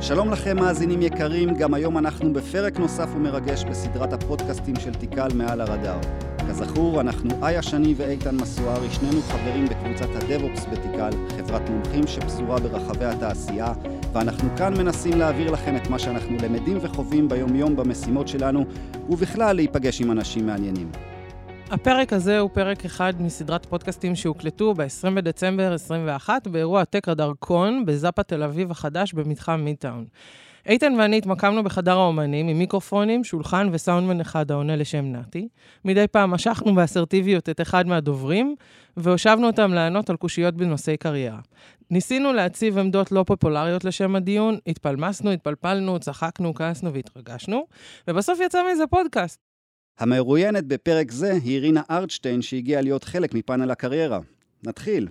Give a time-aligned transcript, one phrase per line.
[0.00, 5.60] שלום לכם מאזינים יקרים, גם היום אנחנו בפרק נוסף ומרגש בסדרת הפודקאסטים של תיקל מעל
[5.60, 5.98] הרדאר.
[6.48, 13.04] כזכור, אנחנו איה שני ואיתן מסוארי, שנינו חברים בקבוצת הדב-אופס בתיקל, חברת מומחים שפזורה ברחבי
[13.04, 13.72] התעשייה,
[14.12, 18.64] ואנחנו כאן מנסים להעביר לכם את מה שאנחנו למדים וחווים ביום-יום במשימות שלנו,
[19.08, 21.07] ובכלל להיפגש עם אנשים מעניינים.
[21.70, 27.86] הפרק הזה הוא פרק אחד מסדרת פודקאסטים שהוקלטו ב-20 בדצמבר 21 באירוע טק רדאר קון
[27.86, 30.04] בזאפה תל אביב החדש במתחם מידטאון.
[30.66, 35.48] איתן ואני התמקמנו בחדר האומנים עם מיקרופונים, שולחן וסאונדמן אחד העונה לשם נתי.
[35.84, 38.56] מדי פעם משכנו באסרטיביות את אחד מהדוברים,
[38.96, 41.40] והושבנו אותם לענות על קושיות בנושאי קריירה.
[41.90, 47.66] ניסינו להציב עמדות לא פופולריות לשם הדיון, התפלמסנו, התפלפלנו, צחקנו, כעסנו והתרגשנו,
[48.08, 49.47] ובסוף יצא מזה פודקאסט.
[49.98, 54.20] המרואיינת בפרק זה היא רינה ארטשטיין, שהגיעה להיות חלק מפאנל הקריירה.
[54.64, 55.08] נתחיל.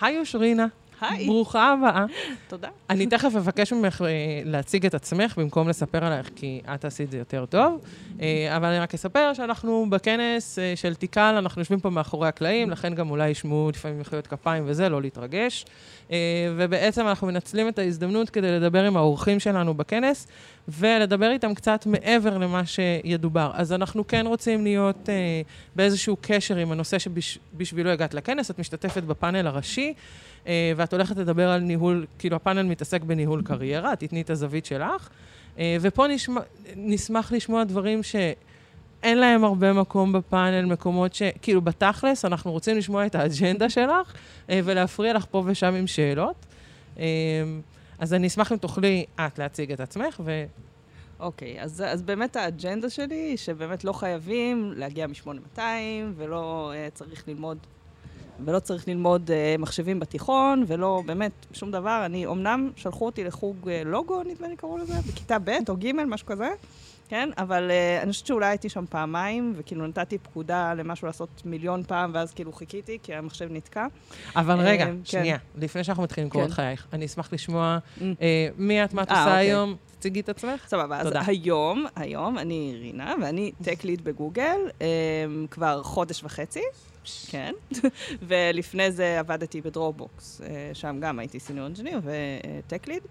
[0.00, 0.66] היי אושרינה.
[1.02, 1.26] היי.
[1.26, 2.04] ברוכה הבאה.
[2.48, 2.68] תודה.
[2.90, 4.08] אני תכף אבקש ממך אה,
[4.44, 7.80] להציג את עצמך במקום לספר עלייך, כי את עשית זה יותר טוב.
[8.20, 12.70] אה, אבל אני רק אספר שאנחנו בכנס אה, של תיקל, אנחנו יושבים פה מאחורי הקלעים,
[12.70, 15.64] לכן גם אולי ישמעו לפעמים מחיאות כפיים וזה, לא להתרגש.
[16.56, 20.26] ובעצם אנחנו מנצלים את ההזדמנות כדי לדבר עם האורחים שלנו בכנס,
[20.68, 23.50] ולדבר איתם קצת מעבר למה שידובר.
[23.54, 25.08] אז אנחנו כן רוצים להיות
[25.76, 28.50] באיזשהו קשר עם הנושא שבשבילו הגעת לכנס.
[28.50, 29.94] את משתתפת בפאנל הראשי.
[30.46, 35.08] אה, ואת הולכת לדבר על ניהול, כאילו הפאנל מתעסק בניהול קריירה, תתני את הזווית שלך.
[35.58, 36.40] אה, ופה נשמע,
[36.76, 41.22] נשמח לשמוע דברים שאין להם הרבה מקום בפאנל, מקומות ש...
[41.42, 44.14] כאילו, בתכלס, אנחנו רוצים לשמוע את האג'נדה שלך
[44.50, 46.46] אה, ולהפריע לך פה ושם עם שאלות.
[47.98, 50.44] אז אני אשמח אם תוכלי את להציג את עצמך ו...
[51.20, 55.60] אוקיי, okay, אז, אז באמת האג'נדה שלי היא שבאמת לא חייבים להגיע מ-8200
[56.16, 57.58] ולא uh, צריך ללמוד
[58.44, 62.02] ולא צריך ללמוד uh, מחשבים בתיכון, ולא באמת שום דבר.
[62.06, 65.92] אני, אמנם שלחו אותי לחוג uh, לוגו, נדמה לי קראו לזה, בכיתה ב' או ג',
[65.92, 66.48] משהו כזה,
[67.08, 67.28] כן?
[67.38, 72.10] אבל uh, אני חושבת שאולי הייתי שם פעמיים, וכאילו נתתי פקודה למשהו לעשות מיליון פעם,
[72.14, 73.86] ואז כאילו חיכיתי, כי המחשב נתקע.
[74.36, 74.96] אבל uh, רגע, כן.
[75.04, 76.48] שנייה, לפני שאנחנו מתחילים לקרוא כן.
[76.48, 78.00] את חייך, אני אשמח לשמוע mm.
[78.00, 78.02] uh,
[78.58, 79.36] מי את, מה את עושה אוקיי.
[79.36, 79.76] היום.
[79.98, 80.66] תציגי את עצמך.
[80.68, 84.82] סבבה, אז היום, היום אני רינה, ואני tech lead בגוגל אמ,
[85.50, 86.62] כבר חודש וחצי.
[87.30, 87.52] כן.
[88.28, 93.02] ולפני זה עבדתי בדרופבוקס, אה, שם גם הייתי senior engineer ו tech lead.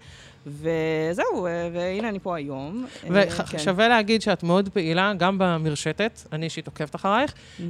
[0.46, 2.86] וזהו, אה, והנה אני פה היום.
[3.10, 3.90] ושווה כן.
[3.90, 7.62] להגיד שאת מאוד פעילה, גם במרשתת, אני אישית עוקבת אחרייך, mm-hmm.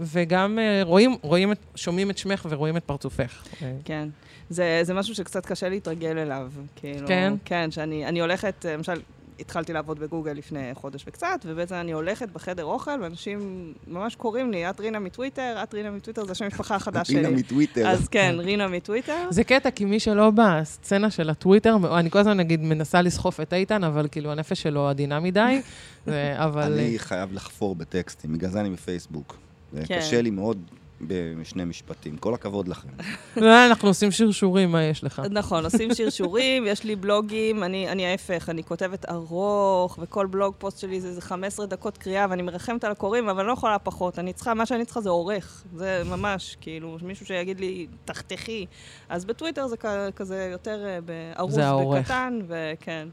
[0.00, 3.44] וגם רואים, רואים, שומעים את שמך ורואים את פרצופך.
[3.84, 4.08] כן.
[4.50, 6.52] זה, זה משהו שקצת קשה להתרגל אליו.
[6.76, 7.34] כאילו, כן?
[7.44, 9.00] כן, שאני הולכת, למשל,
[9.42, 14.70] התחלתי לעבוד בגוגל לפני חודש וקצת, ובעצם אני הולכת בחדר אוכל, ואנשים ממש קוראים לי,
[14.70, 17.16] את רינה מטוויטר, את רינה מטוויטר, זה השם המשפחה החדש שלי.
[17.16, 17.88] רינה מטוויטר.
[17.88, 19.28] אז כן, רינה מטוויטר.
[19.30, 23.52] זה קטע, כי מי שלא בסצנה של הטוויטר, אני כל הזמן נגיד מנסה לסחוף את
[23.52, 25.60] איתן, אבל כאילו הנפש שלו עדינה מדי,
[26.46, 26.72] אבל...
[26.72, 29.36] אני חייב לחפור בטקסטים, בגלל זה אני בפייסבוק.
[29.84, 29.98] כן.
[29.98, 30.58] קשה לי מאוד
[31.08, 32.16] בשני משפטים.
[32.16, 32.88] כל הכבוד לכם.
[33.36, 35.22] לא, אנחנו עושים שרשורים, מה יש לך?
[35.30, 40.78] נכון, עושים שרשורים, יש לי בלוגים, אני, אני ההפך, אני כותבת ארוך, וכל בלוג פוסט
[40.78, 44.18] שלי זה, זה 15 דקות קריאה, ואני מרחמת על הקוראים, אבל אני לא יכולה פחות.
[44.18, 45.64] אני צריכה, מה שאני צריכה זה עורך.
[45.74, 48.66] זה ממש, כאילו, מישהו שיגיד לי, תחתכי.
[49.08, 49.76] אז בטוויטר זה
[50.16, 53.08] כזה יותר אה, ארוך וקטן, וכן.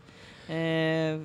[0.49, 0.51] Uh,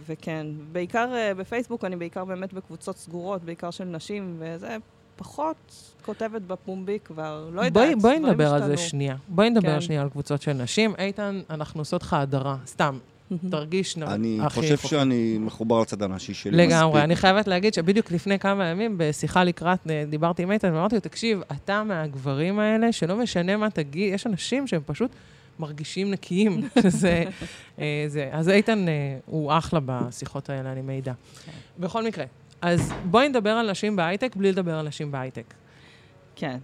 [0.06, 4.76] וכן, בעיקר uh, בפייסבוק, אני בעיקר באמת בקבוצות סגורות, בעיקר של נשים, וזה
[5.16, 9.16] פחות כותבת בפומבי כבר, לא יודעת, בואי, בואי נדבר על זה שנייה.
[9.28, 9.80] בואי נדבר כן.
[9.80, 10.94] שנייה על קבוצות של נשים.
[10.98, 12.98] איתן, אנחנו עושות לך הדרה, סתם.
[13.50, 14.02] תרגיש נ...
[14.02, 16.90] אני חושב שאני מחובר לצד הנשי שלי לגמרי.
[16.90, 17.04] מספיק.
[17.04, 21.00] אני חייבת להגיד שבדיוק לפני כמה ימים, בשיחה לקראת, אה, דיברתי עם איתן, ואמרתי לו,
[21.00, 25.10] תקשיב, אתה מהגברים האלה, שלא משנה מה תגיד, יש אנשים שהם פשוט
[25.58, 27.24] מרגישים נקיים, שזה...
[27.78, 28.28] אה, זה.
[28.32, 31.12] אז איתן אה, הוא אחלה בשיחות האלה, אני מעידה.
[31.44, 31.52] כן.
[31.78, 32.24] בכל מקרה,
[32.64, 35.54] אז בואי נדבר על נשים בהייטק בלי לדבר על נשים בהייטק.
[36.36, 36.58] כן.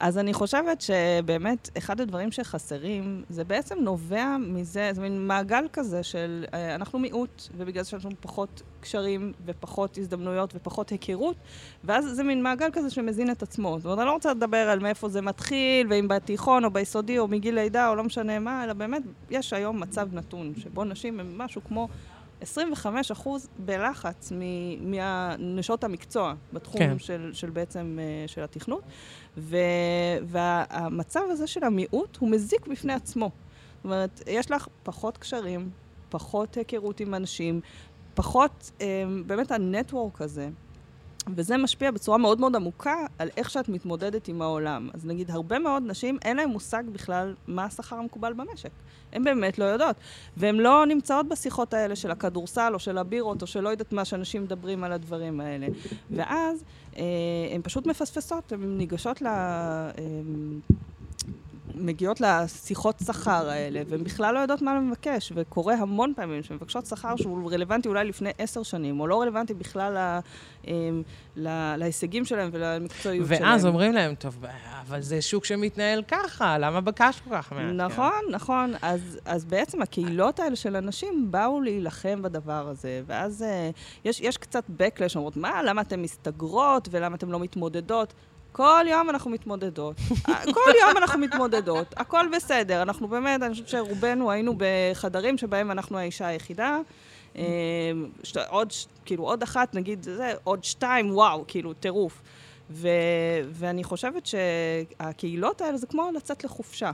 [0.00, 6.02] אז אני חושבת שבאמת, אחד הדברים שחסרים, זה בעצם נובע מזה, זה מין מעגל כזה
[6.02, 11.36] של אה, אנחנו מיעוט, ובגלל שיש לנו פחות קשרים ופחות הזדמנויות ופחות היכרות,
[11.84, 13.76] ואז זה מין מעגל כזה שמזין את עצמו.
[13.78, 17.28] זאת אומרת, אני לא רוצה לדבר על מאיפה זה מתחיל, ואם בתיכון או ביסודי או
[17.28, 21.38] מגיל לידה או לא משנה מה, אלא באמת, יש היום מצב נתון, שבו נשים הם
[21.38, 21.88] משהו כמו
[22.40, 24.32] 25 אחוז בלחץ
[24.80, 26.98] מנשות המקצוע בתחום כן.
[26.98, 28.82] של, של בעצם, אה, של התכנות.
[29.36, 29.56] ו,
[30.26, 33.30] והמצב הזה של המיעוט הוא מזיק בפני עצמו.
[33.76, 35.70] זאת אומרת, יש לך פחות קשרים,
[36.08, 37.60] פחות היכרות עם אנשים,
[38.14, 40.48] פחות, אה, באמת הנטוורק הזה.
[41.34, 44.88] וזה משפיע בצורה מאוד מאוד עמוקה על איך שאת מתמודדת עם העולם.
[44.94, 48.70] אז נגיד, הרבה מאוד נשים, אין להן מושג בכלל מה השכר המקובל במשק.
[49.12, 49.96] הן באמת לא יודעות.
[50.36, 54.42] והן לא נמצאות בשיחות האלה של הכדורסל או של הבירות, או שלא יודעת מה שאנשים
[54.42, 55.66] מדברים על הדברים האלה.
[56.10, 56.64] ואז
[56.96, 57.02] אה,
[57.52, 59.26] הן פשוט מפספסות, הן ניגשות ל...
[59.26, 59.90] אה,
[61.76, 67.16] מגיעות לשיחות שכר האלה, והן בכלל לא יודעות מה לבקש, וקורה המון פעמים שמבקשות שכר
[67.16, 70.20] שהוא רלוונטי אולי לפני עשר שנים, או לא רלוונטי בכלל לה,
[70.66, 71.02] אמ,
[71.36, 73.50] לה, להישגים שלהם ולמקצועיות ואז שלהם.
[73.52, 74.44] ואז אומרים להם, טוב,
[74.80, 77.62] אבל זה שוק שמתנהל ככה, למה בקשת כל כך מעט?
[77.74, 78.34] נכון, כן.
[78.34, 78.72] נכון.
[78.82, 84.36] אז, אז בעצם הקהילות האלה של אנשים באו להילחם בדבר הזה, ואז uh, יש, יש
[84.36, 88.14] קצת backlash, אומרות, מה, למה אתן מסתגרות ולמה אתן לא מתמודדות?
[88.56, 89.96] כל יום אנחנו מתמודדות.
[90.54, 91.94] כל יום אנחנו מתמודדות.
[91.96, 92.82] הכל בסדר.
[92.82, 96.78] אנחנו באמת, אני חושבת שרובנו היינו בחדרים שבהם אנחנו האישה היחידה.
[97.36, 97.42] אה,
[98.48, 98.72] עוד,
[99.04, 102.22] כאילו, עוד אחת, נגיד, זה, עוד שתיים, וואו, כאילו, טירוף.
[102.70, 102.88] ו-
[103.50, 106.90] ואני חושבת שהקהילות האלה זה כמו לצאת לחופשה.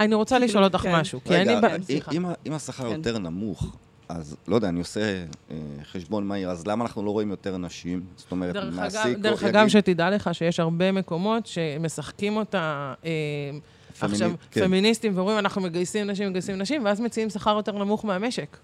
[0.00, 0.96] אני רוצה כאילו, לשאול אותך כן.
[0.96, 2.00] משהו, כי רגע, אני...
[2.12, 2.96] אם, אם השכר כן.
[2.96, 3.76] יותר נמוך,
[4.14, 5.56] אז לא יודע, אני עושה אה,
[5.92, 8.04] חשבון מהיר, אז למה אנחנו לא רואים יותר נשים?
[8.16, 9.00] זאת אומרת, דרך מעסיק...
[9.00, 9.56] אגב, דרך יגיד...
[9.56, 12.94] אגב, שתדע לך שיש הרבה מקומות שמשחקים אותה...
[13.04, 13.10] אה,
[13.98, 14.14] פמיני...
[14.14, 14.66] עכשיו, כן.
[14.66, 18.56] פמיניסטים ואומרים, אנחנו מגייסים נשים, מגייסים נשים, ואז מציעים שכר יותר נמוך מהמשק.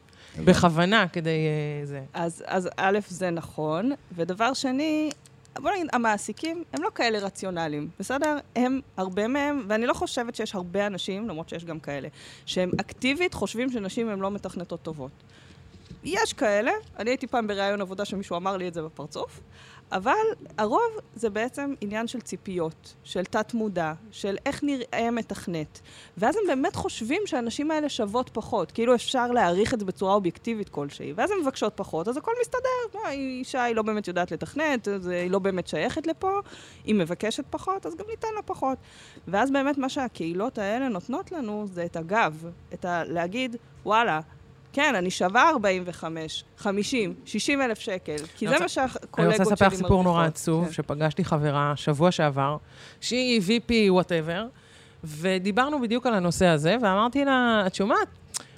[0.44, 2.02] בכוונה, כדי uh, זה.
[2.14, 5.10] אז, אז א', זה נכון, ודבר שני,
[5.58, 8.38] בוא נגיד, המעסיקים הם לא כאלה רציונליים, בסדר?
[8.56, 12.08] הם, הרבה מהם, ואני לא חושבת שיש הרבה אנשים, למרות שיש גם כאלה,
[12.46, 15.10] שהם אקטיבית חושבים שנשים הן לא מתכנתות טובות.
[16.04, 19.40] יש כאלה, אני הייתי פעם בראיון עבודה שמישהו אמר לי את זה בפרצוף,
[19.92, 20.12] אבל
[20.58, 25.80] הרוב זה בעצם עניין של ציפיות, של תת-מודע, של איך נראה מתכנת.
[26.16, 30.68] ואז הם באמת חושבים שהנשים האלה שוות פחות, כאילו אפשר להעריך את זה בצורה אובייקטיבית
[30.68, 31.12] כלשהי.
[31.12, 32.98] ואז הן מבקשות פחות, אז הכל מסתדר.
[32.98, 36.40] לא, אישה היא לא באמת יודעת לתכנת, היא לא באמת שייכת לפה,
[36.84, 38.78] היא מבקשת פחות, אז גם ניתן לה פחות.
[39.28, 42.44] ואז באמת מה שהקהילות האלה נותנות לנו זה את הגב,
[42.74, 43.04] את ה...
[43.04, 44.20] להגיד, וואלה,
[44.72, 49.18] כן, אני שווה 45, 50, 60 אלף שקל, כי זה מה שהקולגות שלי מרוויחות.
[49.18, 50.72] אני רוצה לספר סיפור נורא עצוב, כן.
[50.72, 52.56] שפגשתי חברה שבוע שעבר,
[53.00, 54.46] שהיא VP וואטאבר,
[55.04, 58.08] ודיברנו בדיוק על הנושא הזה, ואמרתי לה, את שומעת?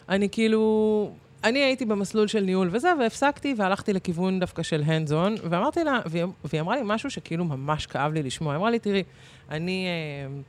[0.09, 1.13] אני כאילו...
[1.45, 6.25] אני הייתי במסלול של ניהול וזה, והפסקתי והלכתי לכיוון דווקא של on, ואמרתי לה, והיא,
[6.45, 8.53] והיא אמרה לי משהו שכאילו ממש כאב לי לשמוע.
[8.53, 9.03] היא אמרה לי, תראי,
[9.51, 10.41] אני, אה,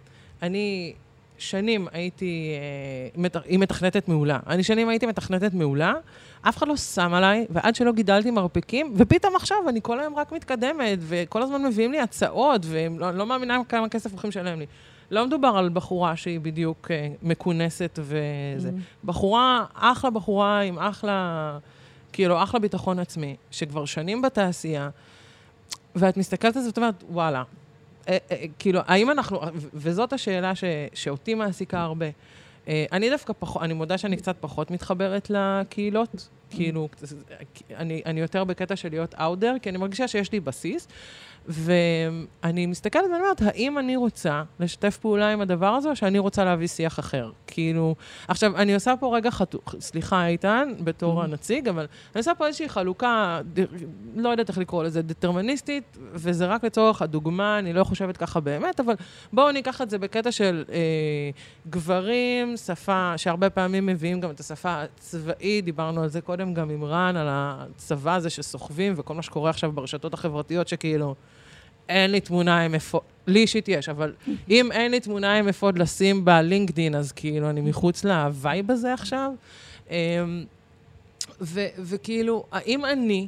[0.42, 0.94] אני
[1.38, 2.53] שנים הייתי,
[3.18, 4.39] אה, היא מתכנתת מעולה.
[4.47, 5.94] אני שנים הייתי מתכנתת מעולה,
[6.41, 10.31] אף אחד לא שם עליי, ועד שלא גידלתי מרפקים, ופתאום עכשיו אני כל היום רק
[10.31, 14.65] מתקדמת, וכל הזמן מביאים לי הצעות, ואני לא, לא מאמינה כמה כסף הולכים לשלם לי.
[15.12, 18.69] לא מדובר על בחורה שהיא בדיוק אה, מכונסת וזה.
[18.69, 19.06] Mm-hmm.
[19.06, 21.57] בחורה, אחלה בחורה עם אחלה,
[22.13, 24.89] כאילו, אחלה ביטחון עצמי, שכבר שנים בתעשייה,
[25.95, 27.44] ואת מסתכלת על זה ואת אומרת, וואלה,
[28.59, 29.41] כאילו, האם אנחנו,
[29.73, 30.63] וזאת השאלה ש,
[30.94, 32.05] שאותי מעסיקה הרבה.
[32.67, 36.89] אה, אני דווקא פחות, אני מודה שאני קצת פחות מתחברת לקהילות, כאילו,
[37.75, 40.88] אני, אני יותר בקטע של להיות אאודר, כי אני מרגישה שיש לי בסיס,
[41.47, 46.45] ואני מסתכלת ואני אומרת, האם אני רוצה לשתף פעולה עם הדבר הזה, או שאני רוצה
[46.45, 47.31] להביא שיח אחר?
[47.47, 47.95] כאילו,
[48.27, 51.25] עכשיו, אני עושה פה רגע חתוך, סליחה, איתן, בתור mm-hmm.
[51.25, 51.85] הנציג, אבל
[52.15, 53.41] אני עושה פה איזושהי חלוקה,
[54.15, 58.79] לא יודעת איך לקרוא לזה, דטרמיניסטית, וזה רק לצורך הדוגמה, אני לא חושבת ככה באמת,
[58.79, 58.93] אבל
[59.33, 60.79] בואו ניקח את זה בקטע של אה,
[61.69, 66.83] גברים, שפה, שהרבה פעמים מביאים גם את השפה הצבאית, דיברנו על זה קודם גם עם
[66.83, 71.15] רן, על הצבא הזה שסוחבים, וכל מה שקורה עכשיו ברשתות החברתיות, שכאילו...
[71.89, 74.13] אין לי תמונה עם אפוד, לי אישית יש, אבל
[74.49, 78.93] אם אין לי תמונה עם אפוד לשים בלינקדין, אז כאילו אני מחוץ ל vibe הזה
[78.93, 79.31] עכשיו.
[79.89, 79.95] אמ,
[81.41, 83.27] ו- וכאילו, האם אני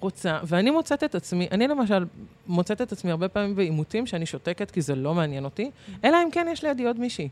[0.00, 2.04] רוצה, ואני מוצאת את עצמי, אני למשל
[2.46, 5.70] מוצאת את עצמי הרבה פעמים בעימותים שאני שותקת כי זה לא מעניין אותי,
[6.04, 7.28] אלא אם כן יש לידי עוד מישהי.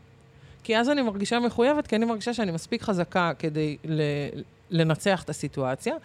[0.63, 4.01] כי אז אני מרגישה מחויבת, כי אני מרגישה שאני מספיק חזקה כדי ל-
[4.71, 5.95] לנצח את הסיטואציה.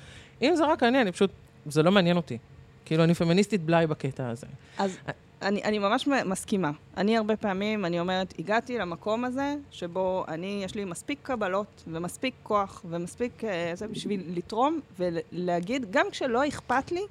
[0.42, 1.30] אם זה רק אני, אני פשוט,
[1.66, 2.38] זה לא מעניין אותי.
[2.84, 4.46] כאילו, אני פמיניסטית בלאי בקטע הזה.
[4.78, 4.98] אז
[5.42, 6.70] אני, אני ממש מסכימה.
[6.96, 12.34] אני הרבה פעמים, אני אומרת, הגעתי למקום הזה, שבו אני, יש לי מספיק קבלות, ומספיק
[12.42, 17.02] כוח, ומספיק אה, זה בשביל לתרום, ולהגיד, גם כשלא אכפת לי,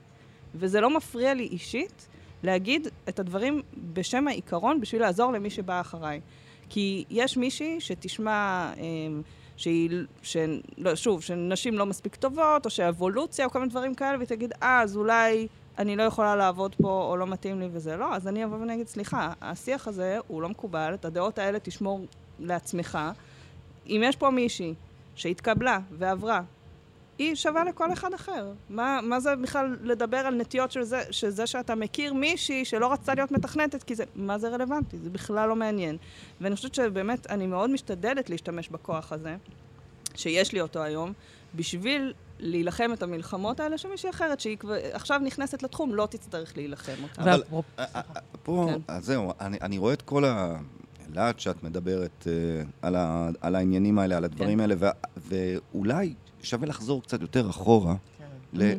[0.56, 2.08] וזה לא מפריע לי אישית,
[2.44, 3.62] להגיד את הדברים
[3.94, 6.22] בשם העיקרון, בשביל לעזור למי שבא אחריי.
[6.70, 8.72] כי יש מישהי שתשמע...
[8.78, 8.84] אה,
[9.60, 9.90] שהיא,
[10.24, 10.38] ש...
[10.78, 14.54] לא, שוב, שנשים לא מספיק טובות, או שאבולוציה, או כל מיני דברים כאלה, והיא תגיד,
[14.64, 15.48] אה, אז אולי
[15.78, 18.74] אני לא יכולה לעבוד פה, או לא מתאים לי וזה לא, אז אני אבוא ואני
[18.74, 22.06] אגיד, סליחה, השיח הזה הוא לא מקובל, את הדעות האלה תשמור
[22.40, 22.98] לעצמך.
[23.88, 24.74] אם יש פה מישהי
[25.16, 26.42] שהתקבלה ועברה
[27.20, 28.52] היא שווה לכל אחד אחר.
[28.70, 33.14] מה, מה זה בכלל לדבר על נטיות של זה, שזה שאתה מכיר מישהי שלא רצתה
[33.14, 34.98] להיות מתכנתת, כי זה, מה זה רלוונטי?
[34.98, 35.98] זה בכלל לא מעניין.
[36.42, 39.36] ואני חושבת שבאמת, אני מאוד משתדלת להשתמש בכוח הזה,
[40.16, 41.14] שיש לי אותו היום,
[41.56, 47.04] בשביל להילחם את המלחמות האלה שמישהי אחרת, שהיא כבר עכשיו נכנסת לתחום, לא תצטרך להילחם
[47.04, 47.22] אותה.
[47.22, 47.44] אבל
[47.80, 48.02] אה, אה,
[48.44, 48.82] פה, כן.
[48.88, 54.00] אז זהו, אני, אני רואה את כל הלהט שאת מדברת uh, על, ה, על העניינים
[54.00, 54.60] האלה, על הדברים כן.
[54.60, 57.96] האלה, ו, ואולי שווה לחזור קצת יותר אחורה.
[58.18, 58.26] כן.
[58.54, 58.74] ל...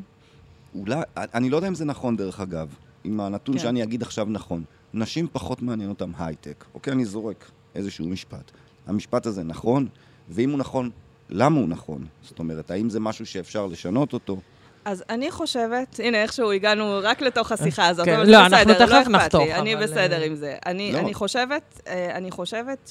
[0.75, 2.75] אולי, אני לא יודע אם זה נכון דרך אגב,
[3.05, 3.61] אם הנתון כן.
[3.61, 4.64] שאני אגיד עכשיו נכון.
[4.95, 6.64] נשים פחות מעניין אותם הייטק.
[6.75, 8.50] אוקיי, אני זורק איזשהו משפט.
[8.87, 9.88] המשפט הזה נכון,
[10.29, 10.90] ואם הוא נכון,
[11.31, 12.07] למה הוא נכון?
[12.23, 14.40] זאת אומרת, האם זה משהו שאפשר לשנות אותו?
[14.85, 18.87] אז אני חושבת, הנה איכשהו הגענו רק לתוך השיחה הזאת, כן, אבל לא, זה בסדר,
[18.87, 20.57] לא אכפת לי, אני בסדר עם זה.
[20.67, 20.99] אני, לא.
[20.99, 22.90] אני חושבת, אה, אני חושבת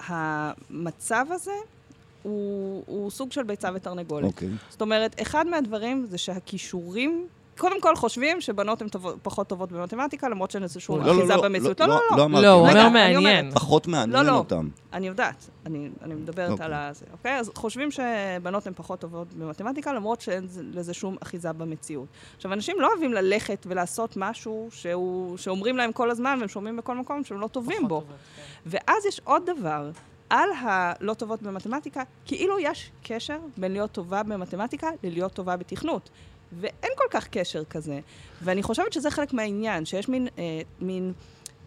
[0.00, 1.52] שהמצב הזה
[2.24, 4.24] הוא, הוא סוג של ביצה ותרנגולת.
[4.24, 4.48] אוקיי.
[4.70, 7.26] זאת אומרת, אחד מהדברים זה שהכישורים
[7.58, 8.88] קודם כל חושבים שבנות הן
[9.22, 11.80] פחות טובות במתמטיקה, למרות שהן איזושהי לא, אחיזה במציאות.
[11.80, 12.42] לא, לא, לא.
[12.42, 13.50] לא, הוא אומר מעניין.
[13.50, 14.68] פחות מעניין אותם.
[14.92, 16.66] אני יודעת, אני מדברת אוקיי.
[16.66, 17.38] על זה, אוקיי?
[17.38, 22.06] אז חושבים שבנות הן פחות טובות במתמטיקה, למרות שאין לזה שום אחיזה במציאות.
[22.36, 24.68] עכשיו, אנשים לא אוהבים ללכת ולעשות משהו
[25.36, 28.00] שאומרים להם כל הזמן, והם שומעים בכל מקום שהם לא טובים בו.
[28.00, 28.06] כן.
[28.66, 29.90] ואז יש עוד דבר.
[30.30, 36.10] על הלא טובות במתמטיקה, כאילו יש קשר בין להיות טובה במתמטיקה ללהיות טובה בתכנות.
[36.60, 38.00] ואין כל כך קשר כזה.
[38.42, 41.12] ואני חושבת שזה חלק מהעניין, שיש מין, אה, מין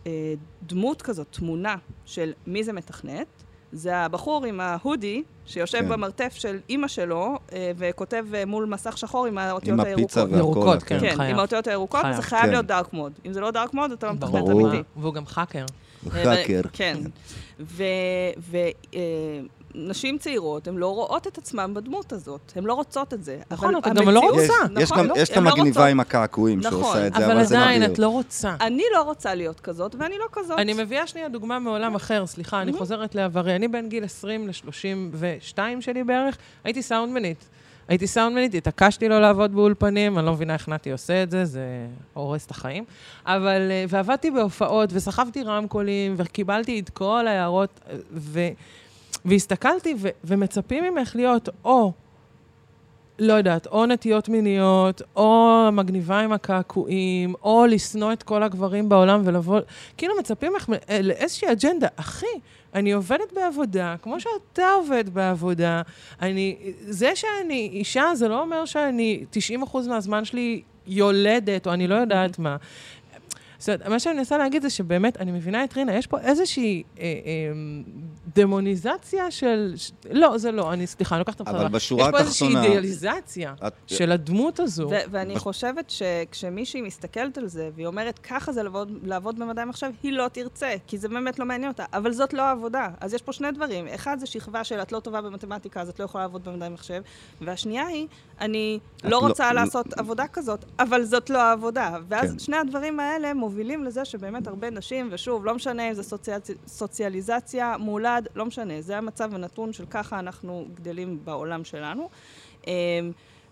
[0.07, 0.33] אה,
[0.63, 3.27] דמות כזאת, תמונה של מי זה מתכנת.
[3.71, 5.89] זה הבחור עם ההודי, שיושב כן.
[5.89, 9.97] במרתף של אימא שלו, אה, וכותב אה, מול מסך שחור עם האותיות הירוקות.
[9.97, 10.37] עם הפיצה והכל.
[10.37, 11.31] ירוקות, כן, כן, חייב.
[11.31, 12.15] עם האותיות הירוקות, חייב.
[12.15, 12.49] זה חייב כן.
[12.49, 13.13] להיות דארק מוד.
[13.25, 14.83] אם זה לא דארק מוד, אתה לא מתכנת אמיתי.
[14.97, 15.65] והוא גם חאקר.
[16.09, 16.61] חאקר.
[16.73, 16.97] כן.
[17.59, 17.83] ו...
[19.77, 22.51] נשים צעירות, הן לא רואות את עצמן בדמות הזאת.
[22.55, 23.39] הן לא רוצות את זה.
[23.51, 24.41] נכון, אתה גם לא רוצה.
[24.79, 27.55] יש, נכון, יש, את לא המגניבה לא עם הקעקועים נכון, שעושה את זה, אבל, זה
[27.55, 27.57] נדיר.
[27.57, 28.55] אבל עדיין, את לא רוצה.
[28.61, 30.59] אני לא רוצה להיות כזאת, ואני לא כזאת.
[30.59, 33.55] אני מביאה שנייה דוגמה מעולם אחר, סליחה, אני חוזרת לעברי.
[33.55, 37.45] אני בין גיל 20 ל-32 שלי בערך, הייתי סאונדמנית.
[37.87, 41.87] הייתי סאונדמנית, התעקשתי לא לעבוד באולפנים, אני לא מבינה איך נתי עושה את זה, זה
[42.13, 42.83] הורס את החיים.
[43.25, 47.79] אבל, אה, ועבדתי בהופעות, וסחבתי רמקולים, וקיבלתי את כל ההערות,
[48.11, 48.39] ו...
[49.25, 51.91] והסתכלתי, ו- ומצפים ממך להיות או,
[53.19, 59.21] לא יודעת, או נטיות מיניות, או מגניבה עם הקעקועים, או לשנוא את כל הגברים בעולם
[59.25, 59.59] ולבוא...
[59.97, 60.69] כאילו מצפים ממך
[61.03, 61.87] לאיזושהי אג'נדה.
[61.95, 62.25] אחי,
[62.73, 65.81] אני עובדת בעבודה, כמו שאתה עובד בעבודה.
[66.21, 66.57] אני...
[66.81, 69.25] זה שאני אישה, זה לא אומר שאני
[69.63, 72.57] 90% מהזמן שלי יולדת, או אני לא יודעת מה.
[73.59, 76.83] זאת אומרת, מה שאני מנסה להגיד זה שבאמת, אני מבינה את רינה, יש פה איזושהי
[76.99, 77.11] אה, אה,
[78.35, 79.73] דמוניזציה של...
[79.75, 79.91] ש...
[80.11, 81.61] לא, זה לא, אני, סליחה, אני לוקחת את הפרעה.
[81.61, 82.21] אבל בשורה התחתונה...
[82.21, 83.73] יש פה איזושהי אידיאליזציה את...
[83.87, 84.87] של הדמות הזו.
[84.91, 85.37] ו- ואני ב...
[85.37, 90.27] חושבת שכשמישהי מסתכלת על זה, והיא אומרת, ככה זה לעבוד, לעבוד במדעי המחשב, היא לא
[90.27, 91.85] תרצה, כי זה באמת לא מעניין אותה.
[91.93, 92.87] אבל זאת לא העבודה.
[93.01, 93.87] אז יש פה שני דברים.
[93.87, 97.01] אחד זה שכבה של את לא טובה במתמטיקה, אז את לא יכולה לעבוד במדעי המחשב.
[97.41, 98.07] והשנייה היא,
[98.41, 99.61] אני לא, לא רוצה לא...
[99.61, 101.97] לעשות עבודה כזאת, אבל זאת לא העבודה.
[102.07, 102.39] ואז כן.
[102.39, 106.39] שני הדברים האלה מובילים לזה שבאמת הרבה נשים, ושוב, לא משנה אם זה סוציאל...
[106.67, 112.09] סוציאליזציה, מולד, לא משנה, זה המצב הנתון של ככה אנחנו גדלים בעולם שלנו.
[112.67, 112.71] אמ,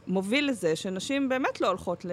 [0.07, 2.05] מוביל לזה שנשים באמת לא הולכות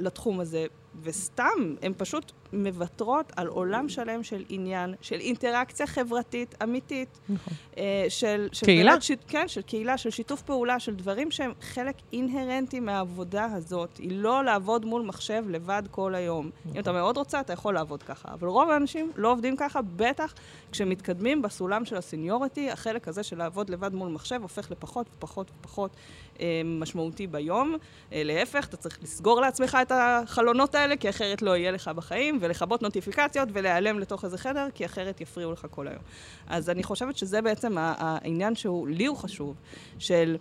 [0.00, 0.66] לתחום הזה,
[1.02, 7.18] וסתם, הן פשוט מוותרות על עולם שלם של עניין, של אינטראקציה חברתית אמיתית.
[7.28, 7.52] נכון.
[7.78, 9.00] אה, של, של קהילה?
[9.00, 13.96] ש, כן, של קהילה, של שיתוף פעולה, של דברים שהם חלק אינהרנטי מהעבודה הזאת.
[13.96, 16.50] היא לא לעבוד מול מחשב לבד כל היום.
[16.60, 16.76] נכון.
[16.76, 18.28] אם אתה מאוד רוצה, אתה יכול לעבוד ככה.
[18.32, 20.34] אבל רוב האנשים לא עובדים ככה, בטח
[20.72, 25.96] כשמתקדמים בסולם של הסניוריטי, החלק הזה של לעבוד לבד מול מחשב הופך לפחות ופחות ופחות
[26.40, 27.76] אה, משמעותי ביום.
[28.12, 32.38] אה, להפך, אתה צריך לסגור לעצמך את החלונות האלה, כי אחרת לא יהיה לך בחיים.
[32.42, 36.02] ולכבות נוטיפיקציות ולהיעלם לתוך איזה חדר, כי אחרת יפריעו לך כל היום.
[36.46, 39.56] אז אני חושבת שזה בעצם העניין שהוא, לי הוא חשוב,
[39.98, 40.36] של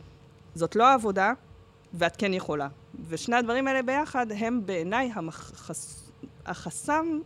[0.56, 1.34] זאת לא העבודה,
[1.94, 2.68] ואת כן יכולה.
[3.10, 6.12] ושני הדברים האלה ביחד הם בעיניי המחס...
[6.46, 7.20] החסם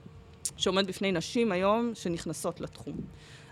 [0.58, 2.96] שעומד בפני נשים היום שנכנסות לתחום.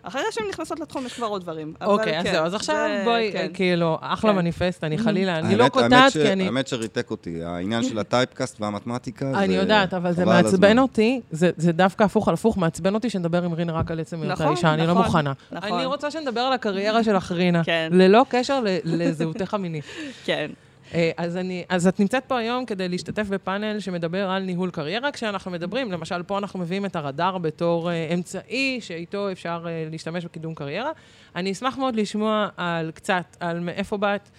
[0.04, 1.74] אחרי שהן נכנסות לתחום יש כבר עוד דברים.
[1.82, 3.48] אוקיי, אז כן, זהו, אז עכשיו בואי, כן.
[3.54, 4.38] כאילו, אחלה כן.
[4.38, 6.46] מניפסט, אני חלילה, אני לא קוטעת, כי אני...
[6.46, 9.40] האמת שריתק אותי, העניין של הטייפקאסט והמתמטיקה, זה...
[9.40, 13.54] אני יודעת, אבל זה מעצבן אותי, זה דווקא הפוך על הפוך, מעצבן אותי שנדבר עם
[13.54, 15.34] רינה רק על עצם היותה נכון, אישה, אני לא נכון, מוכנה.
[15.52, 15.74] נכון.
[15.74, 19.84] אני רוצה שנדבר על הקריירה שלך, רינה, ללא קשר לזהותך המינית.
[20.26, 20.52] כן.
[20.94, 25.12] אה, אז, אני, אז את נמצאת פה היום כדי להשתתף בפאנל שמדבר על ניהול קריירה,
[25.12, 30.26] כשאנחנו מדברים, למשל, פה אנחנו מביאים את הרדאר בתור uh, אמצעי שאיתו אפשר uh, להשתמש
[30.26, 30.92] בקידום קריירה.
[31.36, 34.30] אני אשמח מאוד לשמוע על קצת, על מאיפה באת,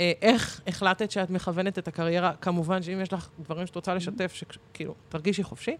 [0.00, 2.32] אה, איך החלטת שאת מכוונת את הקריירה?
[2.40, 5.76] כמובן שאם יש לך דברים שאת רוצה לשתף, שכאילו, תרגישי חופשי.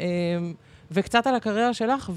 [0.00, 0.06] אה,
[0.90, 2.10] וקצת על הקריירה שלך,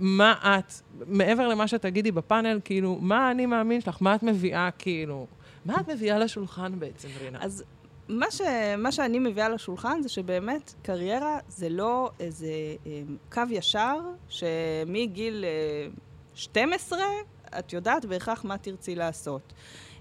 [0.00, 0.72] ומה את,
[1.06, 3.96] מעבר למה שתגידי בפאנל, כאילו, מה האני מאמין שלך?
[4.00, 5.26] מה את מביאה, כאילו,
[5.64, 7.38] מה את מביאה לשולחן בעצם, רינה?
[7.42, 7.64] אז
[8.08, 8.40] מה, ש,
[8.78, 12.46] מה שאני מביאה לשולחן זה שבאמת קריירה זה לא איזה
[12.86, 13.02] אה,
[13.32, 13.98] קו ישר,
[14.28, 15.88] שמגיל אה,
[16.34, 16.98] 12
[17.58, 19.52] את יודעת בהכרח מה תרצי לעשות.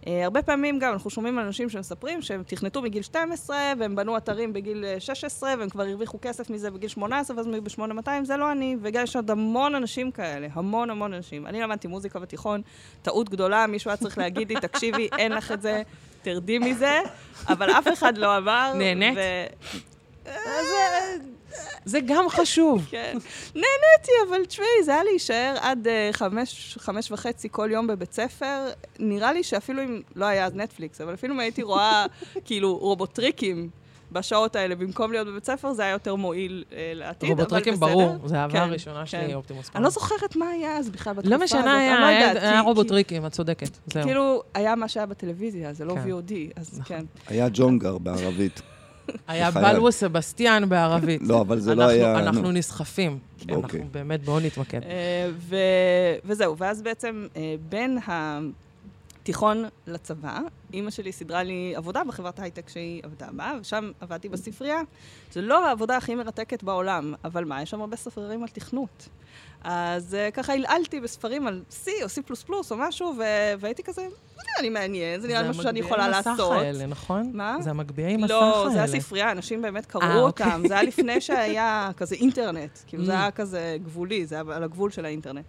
[0.03, 4.17] Uh, הרבה פעמים גם אנחנו שומעים על אנשים שמספרים שהם תכנתו מגיל 12 והם בנו
[4.17, 8.77] אתרים בגיל 16 והם כבר הרוויחו כסף מזה בגיל 18 ואז ב-8200, זה לא אני,
[8.81, 11.47] וגם יש עוד המון אנשים כאלה, המון המון אנשים.
[11.47, 12.61] אני למדתי מוזיקה בתיכון,
[13.01, 15.81] טעות גדולה, מישהו היה צריך להגיד לי, תקשיבי, אין לך את זה,
[16.21, 16.99] תרדי מזה,
[17.47, 18.73] אבל אף אחד לא אמר.
[18.75, 19.17] נהנית?
[19.17, 20.29] ו...
[21.85, 21.99] זה...
[22.05, 22.85] גם חשוב.
[22.91, 23.17] כן.
[23.55, 28.69] נהניתי, אבל תשמעי, זה היה להישאר עד אה, חמש, חמש וחצי כל יום בבית ספר.
[28.99, 32.05] נראה לי שאפילו אם, לא היה אז נטפליקס, אבל אפילו אם הייתי רואה
[32.45, 33.69] כאילו רובוטריקים
[34.11, 37.55] בשעות האלה, במקום להיות בבית ספר, זה היה יותר מועיל אה, לעתיד, אבל בסדר.
[37.55, 39.05] רובוטריקים ברור, זה האהבה כן, הראשונה כן.
[39.05, 42.31] שלי, אופטימוס אני לא זוכרת מה היה אז בכלל בתקופה לא משנה, היה, לא היה,
[42.31, 44.03] היה רובוטריקים, את צודקת, זהו.
[44.03, 46.09] כאילו, היה מה שהיה בטלוויזיה, זה לא כן.
[46.09, 46.97] VOD, אז נכון.
[46.97, 47.05] כן.
[47.27, 48.61] היה ג'ונגר בערבית.
[49.27, 51.21] היה בלוו סבסטיאן בערבית.
[51.23, 52.19] לא, אבל זה לא היה...
[52.19, 53.19] אנחנו נסחפים.
[53.37, 53.83] כן, אנחנו אוקיי.
[53.91, 54.81] באמת, בואו נתמקד.
[54.83, 55.29] אה,
[56.25, 60.39] וזהו, ואז בעצם אה, בין התיכון לצבא,
[60.73, 64.81] אימא שלי סידרה לי עבודה בחברת הייטק שהיא עבדה בה, ושם עבדתי בספרייה.
[65.31, 69.09] זו לא העבודה הכי מרתקת בעולם, אבל מה, יש שם הרבה ספרים על תכנות.
[69.63, 73.13] אז uh, ככה הלעלתי בספרים על C או C++ או משהו,
[73.59, 74.07] והייתי כזה,
[74.39, 76.37] זה נראה לי מעניין, זה נראה לי משהו שאני יכולה לעשות.
[76.37, 77.31] זה המגביעי מסך האלה, נכון?
[77.33, 77.57] מה?
[77.61, 78.65] זה המגביעי מסך לא, האלה.
[78.65, 80.45] לא, זה הספרייה, אנשים באמת קראו 아, אוקיי.
[80.45, 80.63] אותם.
[80.67, 83.15] זה היה לפני שהיה כזה אינטרנט, כאילו זה mm.
[83.15, 85.45] היה כזה גבולי, זה היה על הגבול של האינטרנט.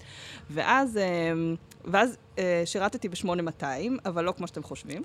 [0.50, 0.98] ואז...
[1.84, 3.64] ואז אה, שירתתי ב-8200,
[4.06, 5.02] אבל לא כמו שאתם חושבים.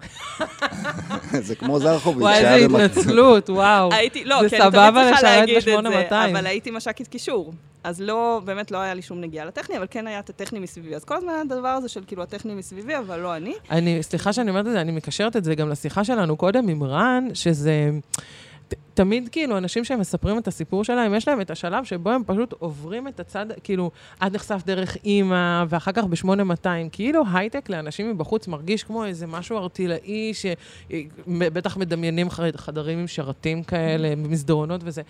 [1.48, 2.22] זה כמו זרחוביץ'.
[2.22, 3.94] וואי, איזה התנצלות, וואו.
[3.94, 5.63] הייתי, לא, כן, אני תמיד צריכה להגיד את
[6.10, 7.54] זה, אבל הייתי מש"קית קישור.
[7.84, 10.96] אז לא, באמת לא היה לי שום נגיעה לטכני, אבל כן היה את הטכני מסביבי.
[10.96, 13.54] אז כל הזמן היה הדבר הזה של כאילו הטכני מסביבי, אבל לא אני.
[13.77, 16.83] אני, סליחה שאני אומרת את זה, אני מקשרת את זה גם לשיחה שלנו קודם עם
[16.83, 17.90] רן, שזה...
[18.96, 23.08] תמיד כאילו, אנשים שמספרים את הסיפור שלהם, יש להם את השלב שבו הם פשוט עוברים
[23.08, 23.92] את הצד, כאילו,
[24.27, 29.58] את נחשף דרך אימא, ואחר כך ב-8200, כאילו הייטק לאנשים מבחוץ מרגיש כמו איזה משהו
[29.58, 35.01] ארטילאי, שבטח מדמיינים חדרים עם שרתים כאלה, מסדרונות וזה.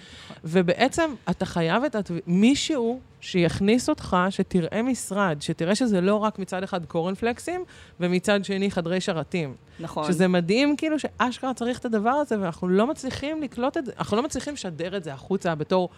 [0.44, 1.96] ובעצם, אתה חייב את...
[2.28, 7.64] מישהו שיכניס אותך, שתראה משרד, שתראה שזה לא רק מצד אחד קורנפלקסים,
[8.00, 9.54] ומצד שני חדרי שרתים.
[9.80, 10.08] נכון.
[10.08, 14.18] שזה מדהים, כאילו, שאשכרה צריך את הדבר הזה, ואנחנו לא מצליחים לקלוט את זה, אנחנו
[14.18, 15.90] לא מצליחים לשדר את זה החוצה בתור...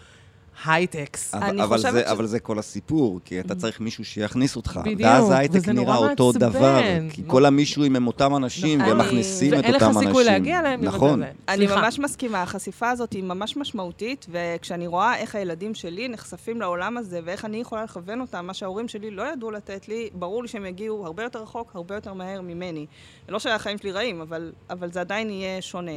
[0.64, 1.34] הייטקס.
[1.34, 2.10] אבל, אבל, זה, ש...
[2.10, 4.80] אבל זה כל הסיפור, כי אתה צריך מישהו שיכניס אותך.
[4.84, 6.40] בדיוק, ואז ההייטק נראה אותו מעצבן.
[6.40, 6.80] דבר.
[7.10, 8.90] כי כל המישואים הם אותם אנשים, נכון.
[8.90, 9.86] והם מכניסים את אותם אנשים.
[9.86, 10.84] ואין לך סיכוי להגיע אליהם.
[10.84, 11.22] נכון.
[11.48, 16.96] אני ממש מסכימה, החשיפה הזאת היא ממש משמעותית, וכשאני רואה איך הילדים שלי נחשפים לעולם
[16.96, 20.48] הזה, ואיך אני יכולה לכוון אותם, מה שההורים שלי לא ידעו לתת לי, ברור לי
[20.48, 22.86] שהם יגיעו הרבה יותר רחוק, הרבה יותר מהר ממני.
[23.28, 25.92] לא שהחיים שלי רעים, אבל, אבל זה עדיין יהיה שונה.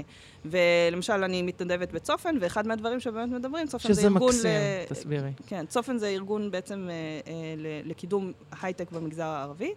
[0.46, 4.32] ולמשל, אני מתנדבת בצופן, ואחד מהדברים שבאמת מדברים, צופן זה ארגון...
[4.32, 5.32] שזה מקסים, תסבירי.
[5.48, 6.94] כן, צופן זה ארגון בעצם אה,
[7.32, 9.74] אה, לקידום הייטק במגזר הערבי.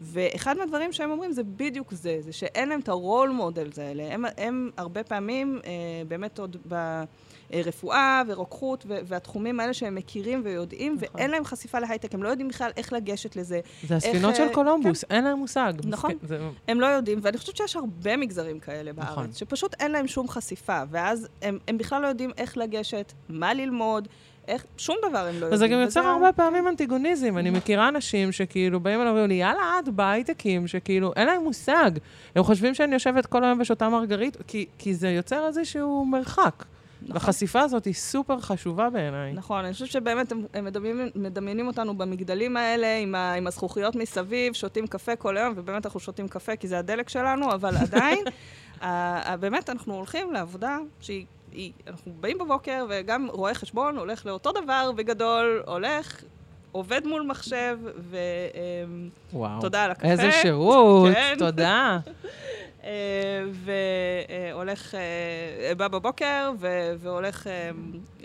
[0.00, 4.14] ואחד מהדברים שהם אומרים זה בדיוק זה, זה שאין להם את ה role models האלה.
[4.14, 5.70] הם, הם הרבה פעמים, אה,
[6.08, 6.56] באמת עוד
[7.50, 11.08] ברפואה ורוקחות והתחומים האלה שהם מכירים ויודעים, נכון.
[11.14, 13.60] ואין להם חשיפה להייטק, הם לא יודעים בכלל איך לגשת לזה.
[13.88, 15.14] זה הספינות איך, של קולומבוס, כן.
[15.14, 15.72] אין להם מושג.
[15.84, 16.38] נכון, זה...
[16.68, 19.32] הם לא יודעים, ואני חושבת שיש הרבה מגזרים כאלה בארץ, נכון.
[19.32, 24.08] שפשוט אין להם שום חשיפה, ואז הם, הם בכלל לא יודעים איך לגשת, מה ללמוד.
[24.48, 25.52] איך, שום דבר הם לא יודעים.
[25.52, 27.38] וזה גם יוצר הרבה פעמים אנטיגוניזם.
[27.38, 31.90] אני מכירה אנשים שכאילו באים אליו ואומרים לי, יאללה, את בהייטקים, שכאילו, אין להם מושג.
[32.34, 36.64] הם חושבים שאני יושבת כל היום ושותה מרגרית, כי, כי זה יוצר איזשהו מרחק.
[37.02, 37.14] נכון.
[37.14, 39.32] והחשיפה הזאת היא סופר חשובה בעיניי.
[39.32, 43.96] נכון, אני חושבת שבאמת הם, הם מדמיינים, מדמיינים אותנו במגדלים האלה, עם, ה, עם הזכוכיות
[43.96, 48.24] מסביב, שותים קפה כל היום, ובאמת אנחנו שותים קפה כי זה הדלק שלנו, אבל עדיין,
[49.40, 54.92] באמת אנחנו הולכים לעבודה שהיא היא, אנחנו באים בבוקר, וגם רואה חשבון הולך לאותו דבר
[54.96, 56.22] בגדול, הולך,
[56.72, 57.78] עובד מול מחשב,
[59.30, 60.08] ותודה על הקפה.
[60.08, 61.34] איזה שירות, כן.
[61.38, 61.98] תודה.
[62.86, 63.44] אה,
[64.52, 66.52] והולך, אה, בא בבוקר,
[66.98, 67.70] והולך, אה,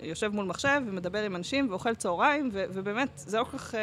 [0.02, 3.74] יושב מול מחשב ומדבר עם אנשים ואוכל צהריים, ובאמת, זה לא כך,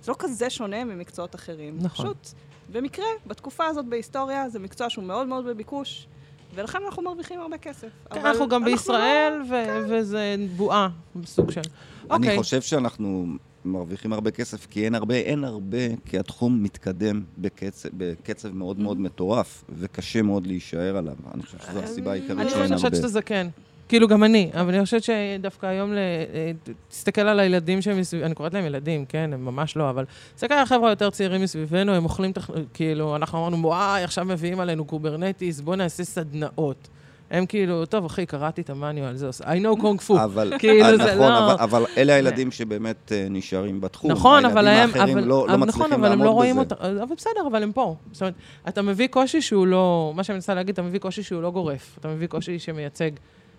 [0.00, 1.78] זה לא כזה שונה ממקצועות אחרים.
[1.80, 2.06] נכון.
[2.06, 2.28] פשוט,
[2.72, 6.06] במקרה, בתקופה הזאת בהיסטוריה, זה מקצוע שהוא מאוד מאוד בביקוש.
[6.54, 7.88] ולכן אנחנו מרוויחים הרבה כסף.
[8.12, 9.44] כן, אנחנו גם בישראל, לא...
[9.44, 9.82] ו- כן.
[9.88, 11.60] וזה בועה, בסוג של...
[11.60, 12.14] אני okay.
[12.14, 12.38] אוקיי.
[12.38, 13.26] חושב שאנחנו
[13.64, 19.00] מרוויחים הרבה כסף, כי אין הרבה, אין הרבה, כי התחום מתקדם בקצב, בקצב מאוד מאוד
[19.00, 21.14] מטורף, וקשה מאוד להישאר עליו.
[21.34, 22.74] אני חושב שזו הסיבה העיקרית אני שאין הרבה.
[22.76, 23.48] חושבת שאתה זקן.
[23.88, 25.96] כאילו, גם אני, אבל אני חושבת שדווקא היום, ל-
[26.34, 26.50] אה,
[26.88, 30.62] תסתכל על הילדים שמסביב, אני קוראת להם ילדים, כן, הם ממש לא, אבל תסתכל על
[30.62, 32.50] החבר'ה היותר צעירים מסביבנו, הם אוכלים, תכ...
[32.74, 36.88] כאילו, אנחנו אמרנו, וואי, עכשיו מביאים עלינו Kubernetes, בוא נעשה סדנאות.
[37.30, 40.24] הם כאילו, טוב, אחי, קראתי את ה manual, זה עושה, I know kung fu.
[40.24, 44.10] אבל, כאילו, אה, זה נכון, לא- אבל, אבל אלה הילדים שבאמת אה, נשארים בתחום.
[44.10, 46.34] נכון, אבל הם, הילדים האחרים אבל, לא, לא אבל, מצליחים נכון, אבל הם לא לעמוד
[46.36, 46.60] רואים בזה.
[46.74, 47.96] אותם, אבל בסדר, אבל הם פה.
[48.12, 48.34] זאת אומרת,
[48.68, 51.96] אתה מביא קושי שהוא לא, מה שאני מנסה להגיד, אתה מביא קושי שהוא לא גורף.
[52.00, 53.10] אתה מביא קושי שמייצג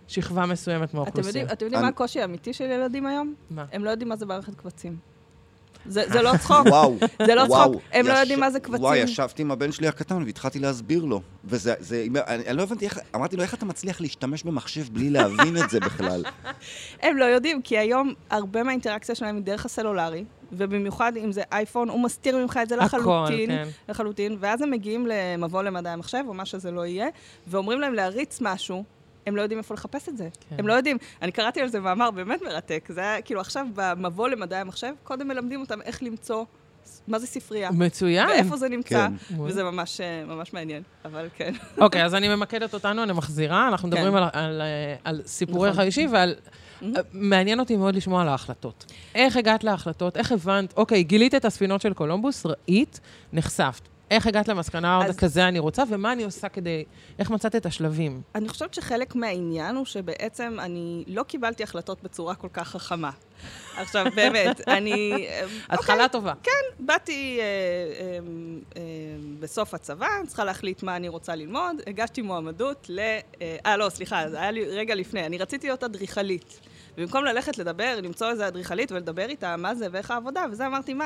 [0.08, 1.28] שכבה מסוימת אתם מהאוכלוסייה.
[1.42, 3.34] יודעים, אתם יודעים אני- מה הקושי האמיתי של ילדים היום?
[3.50, 3.66] מה?
[3.74, 5.15] הם לא יודעים מה זה מערכת קבצים.
[5.88, 6.66] זה זה לא צחוק.
[6.68, 6.96] וואו,
[7.26, 7.72] זה לא וואו.
[7.72, 7.82] צחוק.
[7.94, 8.84] הם לא יש- יודעים מה זה קבצים.
[8.84, 11.22] וואי, ישבתי עם הבן שלי הקטן והתחלתי להסביר לו.
[11.46, 15.10] וזה, זה, אני, אני לא הבנתי איך, אמרתי לו, איך אתה מצליח להשתמש במחשב בלי
[15.10, 16.24] להבין את זה בכלל?
[17.04, 21.90] הם לא יודעים, כי היום הרבה מהאינטראקציה שלהם היא דרך הסלולרי, ובמיוחד אם זה אייפון,
[21.90, 23.50] הוא מסתיר ממך את זה הכל, לחלוטין.
[23.50, 23.68] כן.
[23.90, 27.08] לחלוטין, ואז הם מגיעים למבוא למדעי המחשב, או מה שזה לא יהיה,
[27.48, 28.84] ואומרים להם להריץ משהו,
[29.26, 30.30] הם לא יודעים איפה לחפש את זה.
[30.50, 30.56] כן.
[30.60, 30.98] הם לא יודעים.
[31.22, 32.90] אני קראתי על זה מאמר באמת מרתק.
[32.90, 36.46] זה היה כאילו עכשיו במבוא למדעי המחשב, קודם מלמדים אותם איך למצוא
[37.08, 38.28] מה זה ספרייה, מצוין.
[38.28, 39.42] ואיפה זה נמצא, כן.
[39.42, 41.54] וזה ממש, אה, ממש מעניין, אבל כן.
[41.84, 44.18] אוקיי, אז אני ממקדת אותנו, אני מחזירה, אנחנו מדברים כן.
[44.18, 45.82] על, על, אה, על סיפורך נכון.
[45.82, 46.36] האישי ועל...
[47.14, 48.86] מעניין אותי מאוד לשמוע על ההחלטות.
[49.16, 50.18] איך הגעת להחלטות?
[50.18, 50.74] איך הבנת?
[50.78, 53.00] אוקיי, גילית את הספינות של קולומבוס, ראית,
[53.34, 53.95] נחשפת.
[54.12, 56.84] איך הגעת למסקנה אז- כזה אני רוצה, ומה אני עושה כדי...
[57.20, 58.22] איך מצאת את השלבים?
[58.36, 63.12] אני חושבת שחלק מהעניין הוא שבעצם אני לא קיבלתי החלטות בצורה כל כך חכמה.
[63.78, 65.28] עכשיו, באמת, אני...
[65.30, 66.34] אה, התחלה טובה.
[66.80, 68.20] באתי אה, אה,
[68.78, 68.82] אה,
[69.40, 73.00] בסוף הצבא, צריכה להחליט מה אני רוצה ללמוד, הגשתי מועמדות ל...
[73.00, 75.26] אה, אה, לא, סליחה, זה היה לי רגע לפני.
[75.26, 76.60] אני רציתי להיות אדריכלית.
[76.98, 81.06] ובמקום ללכת לדבר, למצוא איזה אדריכלית ולדבר איתה מה זה ואיך העבודה, וזה אמרתי, מה,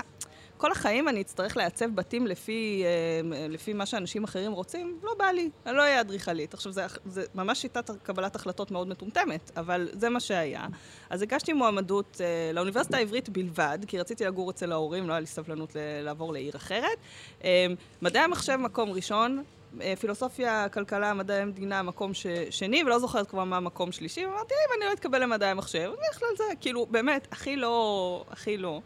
[0.60, 5.00] כל החיים אני אצטרך לעצב בתים לפי, אה, לפי מה שאנשים אחרים רוצים?
[5.04, 6.54] לא בא לי, אני לא אהיה אדריכלית.
[6.54, 10.66] עכשיו, זה, זה ממש שיטת קבלת החלטות מאוד מטומטמת, אבל זה מה שהיה.
[11.10, 15.26] אז הגשתי מועמדות אה, לאוניברסיטה העברית בלבד, כי רציתי לגור אצל ההורים, לא היה לי
[15.26, 16.98] סבלנות לעבור לעיר אחרת.
[17.44, 17.66] אה,
[18.02, 19.44] מדעי המחשב מקום ראשון,
[19.82, 24.54] אה, פילוסופיה, כלכלה, מדעי המדינה מקום ש- שני, ולא זוכרת כבר מה מקום שלישי, ואמרתי,
[24.54, 25.92] אם אני לא אתקבל למדעי המחשב,
[26.22, 28.82] על זה, כאילו, באמת, הכי לא, הכי לא.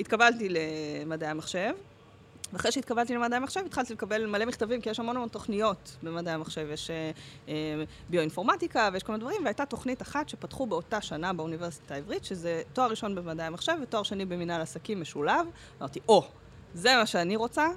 [0.00, 1.72] התקבלתי למדעי המחשב,
[2.52, 6.66] ואחרי שהתקבלתי למדעי המחשב, התחלתי לקבל מלא מכתבים, כי יש המון המון תוכניות במדעי המחשב.
[6.72, 7.10] יש אה,
[7.48, 7.54] אה,
[8.10, 12.90] ביואינפורמטיקה ויש כל מיני דברים, והייתה תוכנית אחת שפתחו באותה שנה באוניברסיטה העברית, שזה תואר
[12.90, 15.46] ראשון במדעי המחשב ותואר שני במנהל עסקים משולב.
[15.80, 16.28] אמרתי, או,
[16.74, 17.68] זה מה שאני רוצה,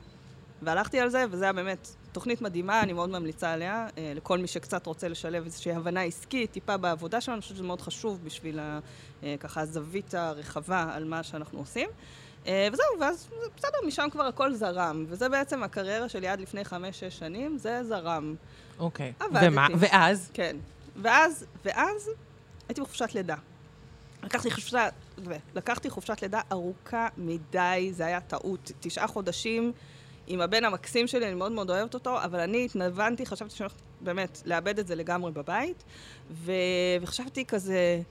[0.61, 4.47] והלכתי על זה, וזה היה באמת תוכנית מדהימה, אני מאוד ממליצה עליה, אה, לכל מי
[4.47, 8.59] שקצת רוצה לשלב איזושהי הבנה עסקית, טיפה בעבודה שלנו, אני חושבת שזה מאוד חשוב בשביל
[8.59, 8.79] ה-
[9.23, 11.89] אה, ככה הזווית הרחבה על מה שאנחנו עושים.
[12.47, 17.17] אה, וזהו, ואז בסדר, משם כבר הכל זרם, וזה בעצם הקריירה שלי עד לפני חמש-שש
[17.19, 18.35] שנים, זה זרם.
[18.79, 19.13] אוקיי.
[19.19, 19.45] עבדתי.
[19.47, 19.67] ומה?
[19.79, 20.29] ואז?
[20.33, 20.57] כן.
[21.01, 22.09] ואז, ואז
[22.69, 23.35] הייתי בחופשת לידה.
[24.23, 24.93] לקחתי חופשת,
[25.55, 28.71] לקחתי חופשת לידה ארוכה מדי, זה היה טעות.
[28.79, 29.71] תשעה חודשים
[30.27, 33.81] עם הבן המקסים שלי, אני מאוד מאוד אוהבת אותו, אבל אני התנוונתי, חשבתי שאני הולכת
[34.01, 35.83] באמת לאבד את זה לגמרי בבית,
[36.31, 36.51] ו...
[37.01, 38.01] וחשבתי כזה,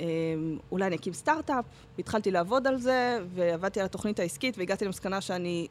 [0.00, 1.64] אמ, אולי אני אקים סטארט-אפ,
[1.96, 5.66] והתחלתי לעבוד על זה, ועבדתי על התוכנית העסקית, והגעתי למסקנה שאני...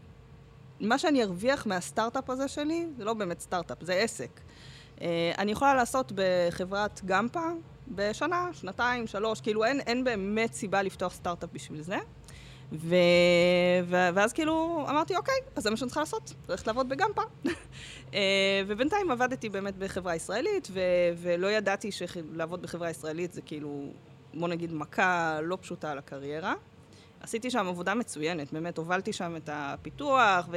[0.80, 4.30] מה שאני ארוויח מהסטארט-אפ הזה שלי, זה לא באמת סטארט-אפ, זה עסק.
[5.02, 7.50] אה, אני יכולה לעשות בחברת גמפה
[7.88, 11.98] בשנה, שנתיים, שלוש, כאילו אין, אין באמת סיבה לפתוח סטארט-אפ בשביל זה.
[12.72, 12.96] ו...
[13.84, 13.96] ו...
[14.14, 17.22] ואז כאילו אמרתי, אוקיי, אז זה מה שאני צריכה לעשות, ללכת לעבוד בגמפה.
[18.14, 20.80] אה, ובינתיים עבדתי באמת בחברה ישראלית, ו...
[21.18, 23.90] ולא ידעתי שלעבוד בחברה ישראלית זה כאילו,
[24.34, 26.54] בוא נגיד, מכה לא פשוטה על הקריירה.
[27.22, 30.50] עשיתי שם עבודה מצוינת, באמת, הובלתי שם את הפיתוח,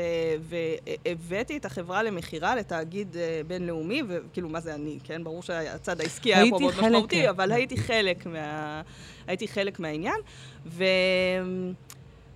[1.05, 5.25] והבאתי את החברה למכירה לתאגיד אה, בינלאומי, וכאילו, מה זה אני, כן?
[5.25, 7.31] ברור שהצד העסקי היה פה מאוד משמעותי.
[7.31, 8.83] אבל הייתי חלק, מה...
[9.27, 10.21] הייתי חלק מהעניין.
[10.67, 10.85] ו...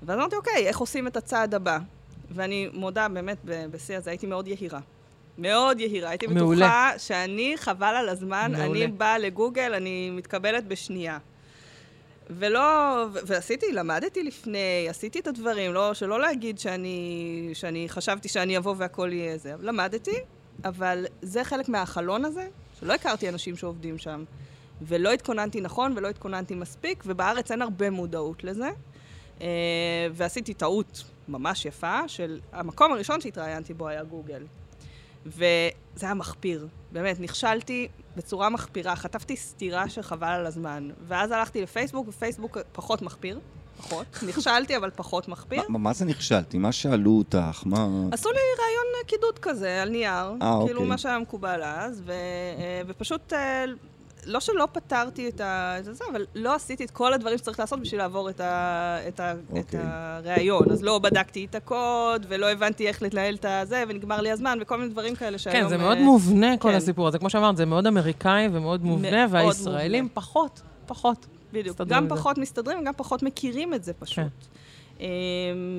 [0.07, 1.79] ואז אמרתי, אוקיי, איך עושים את הצעד הבא?
[2.31, 4.81] ואני מודה, באמת, בשיא הזה הייתי מאוד יהירה.
[5.39, 6.09] מאוד יהירה.
[6.09, 6.67] הייתי מעולה.
[6.67, 8.85] בטוחה שאני, חבל על הזמן, מעולה.
[8.85, 11.19] אני באה לגוגל, אני מתקבלת בשנייה.
[12.31, 12.61] ולא,
[13.13, 18.75] ו- ועשיתי, למדתי לפני, עשיתי את הדברים, לא, שלא להגיד שאני, שאני חשבתי שאני אבוא
[18.79, 19.55] והכל יהיה זה.
[19.61, 20.17] למדתי,
[20.65, 22.49] אבל זה חלק מהחלון הזה,
[22.81, 24.25] שלא הכרתי אנשים שעובדים שם.
[24.83, 28.71] ולא התכוננתי נכון ולא התכוננתי מספיק, ובארץ אין הרבה מודעות לזה.
[29.41, 29.47] אה,
[30.13, 31.05] ועשיתי טעות
[31.65, 34.43] יפה, של המקום הראשון שהתראיינתי בו היה גוגל.
[35.27, 35.47] וזה
[36.03, 36.69] היה מחפיר.
[36.93, 40.91] באמת, נכשלתי בצורה מחפירה, חטפתי סטירה שחבל על הזמן.
[41.09, 43.41] ואז הלכתי לפייסבוק, ופייסבוק פחות מחפיר.
[43.77, 44.07] פחות.
[44.29, 45.63] נכשלתי, אבל פחות מחפיר.
[45.69, 46.59] מה, מה זה נכשלתי?
[46.59, 47.63] מה שאלו אותך?
[47.67, 47.89] מה...
[48.13, 50.13] עשו לי ראיון קידוד כזה, על נייר.
[50.43, 50.89] אה, כאילו, אוקיי.
[50.89, 53.33] מה שהיה מקובל אז, ו, אה, ופשוט...
[54.27, 57.61] אה, לא שלא פתרתי את ה- את זה, אבל לא עשיתי את כל הדברים שצריך
[57.61, 59.81] לעשות בשביל לעבור את, ה, את, ה, את אוקיי.
[59.83, 60.71] הראיון.
[60.73, 64.77] אז לא בדקתי את הקוד, ולא הבנתי איך להתנהל את הזה, ונגמר לי הזמן, וכל
[64.77, 65.63] מיני דברים כאלה שהיום...
[65.63, 66.75] כן, זה מאוד אה, מובנה, כל כן.
[66.75, 67.19] הסיפור הזה.
[67.19, 70.15] כמו שאמרת, זה מאוד אמריקאי ומאוד מובנה, מאוד והישראלים מובנה.
[70.15, 71.27] פחות, פחות.
[71.53, 71.81] בדיוק.
[71.81, 72.09] גם.
[72.09, 74.17] פחות מסתדרים וגם פחות מכירים את זה פשוט.
[74.17, 74.27] כן.
[75.03, 75.05] Um,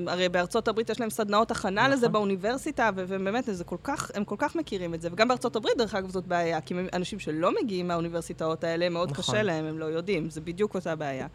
[0.06, 1.92] הרי בארצות הברית יש להם סדנאות הכנה נכון.
[1.92, 5.08] לזה באוניברסיטה, ובאמת, זה כל כך, הם כל כך מכירים את זה.
[5.12, 9.24] וגם בארצות הברית, דרך אגב, זאת בעיה, כי אנשים שלא מגיעים מהאוניברסיטאות האלה, מאוד נכון.
[9.24, 11.26] קשה להם, הם לא יודעים, זה בדיוק אותה בעיה.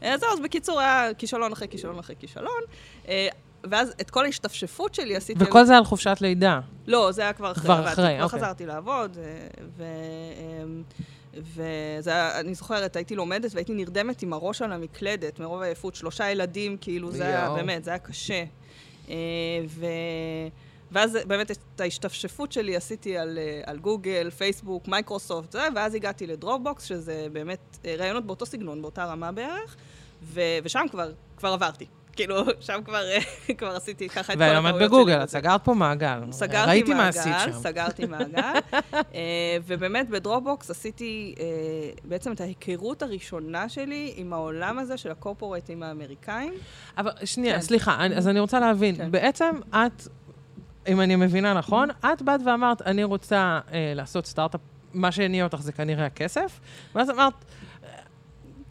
[0.00, 2.62] אז זהו, אז בקיצור, היה כישלון אחרי כישלון אחרי כישלון.
[3.08, 3.28] אה,
[3.70, 5.44] ואז את כל ההשתפשפות שלי עשיתי...
[5.44, 6.60] וכל זה על חופשת לידה.
[6.86, 7.64] לא, זה היה כבר אחרי.
[7.64, 8.38] כבר אחרי, אוקיי.
[8.38, 9.84] חזרתי לעבוד, אה, ו...
[11.36, 15.94] אמ, וזה היה, אני זוכרת, הייתי לומדת והייתי נרדמת עם הראש על המקלדת, מרוב עייפות,
[15.94, 17.54] שלושה ילדים, כאילו, זה היה.
[17.54, 18.44] באמת, זה היה קשה.
[19.08, 19.14] אה,
[19.68, 19.86] ו...
[20.92, 26.26] ואז באמת את ההשתפשפות שלי עשיתי על, אה, על גוגל, פייסבוק, מייקרוסופט, זה, ואז הגעתי
[26.26, 29.76] לדרופבוקס, שזה באמת אה, ראיונות באותו סגנון, באותה רמה בערך,
[30.22, 30.40] ו...
[30.64, 31.86] ושם כבר, כבר עברתי.
[32.14, 33.18] כאילו, שם כבר, אה,
[33.58, 34.86] כבר עשיתי ככה את כל הטעויות שלי.
[34.86, 35.28] בגוגל, את.
[35.28, 36.20] סגרת פה מעגל.
[36.30, 37.52] סגרתי ראיתי מה מעגל.
[37.52, 38.40] סגרתי מעגל,
[38.94, 41.44] אה, ובאמת בדרופבוקס עשיתי אה,
[42.04, 46.52] בעצם את ההיכרות הראשונה שלי עם העולם הזה של הקורפורטים האמריקאים.
[46.98, 47.60] אבל שנייה, כן.
[47.60, 48.96] סליחה, אז אני רוצה להבין.
[48.96, 49.10] כן.
[49.10, 50.08] בעצם את,
[50.88, 54.60] אם אני מבינה נכון, את באת ואמרת, אני רוצה אה, לעשות סטארט-אפ,
[54.94, 56.60] מה שהניע אותך זה כנראה הכסף,
[56.94, 57.34] ואז אמרת,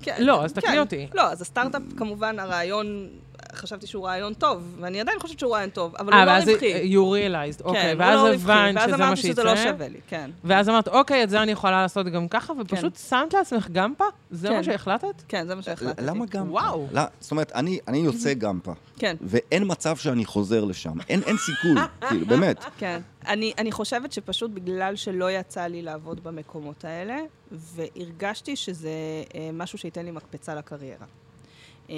[0.04, 0.80] כן, לא, אז תקני כן.
[0.80, 1.08] אותי.
[1.14, 3.10] לא, אז הסטארט-אפ, כמובן, הרעיון,
[3.54, 6.48] חשבתי שהוא רעיון טוב, ואני עדיין חושבת שהוא רעיון טוב, אבל אה, הוא לא ואז
[6.50, 6.94] רווחי.
[6.94, 9.72] you realized, אוקיי, כן, ואז הוא לא הבנת ואז שזה מה אמרתי שזה לא שיצא,
[9.72, 10.32] שווה לי, כן.
[10.44, 14.06] ואז אמרת, אוקיי, את זה אני יכולה לעשות גם ככה, ופשוט שמת לעצמך גמפה?
[14.32, 14.56] זה כן.
[14.56, 15.24] מה שהחלטת?
[15.28, 16.02] כן, זה מה שהחלטתי.
[16.06, 16.52] למה גם?
[16.52, 16.88] וואו.
[16.92, 19.16] לא, זאת אומרת, אני, אני יוצא גמפה, כן.
[19.22, 20.94] ואין מצב שאני חוזר לשם.
[21.10, 22.66] אין, אין סיכוי, כאילו, באמת.
[22.78, 23.02] כן.
[23.28, 27.18] אני, אני חושבת שפשוט בגלל שלא יצא לי לעבוד במקומות האלה,
[27.52, 28.90] והרגשתי שזה
[29.36, 31.06] אה, משהו שייתן לי מקפצה לקריירה.
[31.90, 31.96] אה,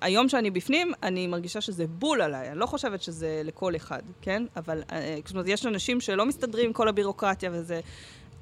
[0.00, 4.42] היום שאני בפנים, אני מרגישה שזה בול עליי, אני לא חושבת שזה לכל אחד, כן?
[4.56, 7.80] אבל, אה, זאת אומרת, יש אנשים שלא מסתדרים עם כל הבירוקרטיה וזה...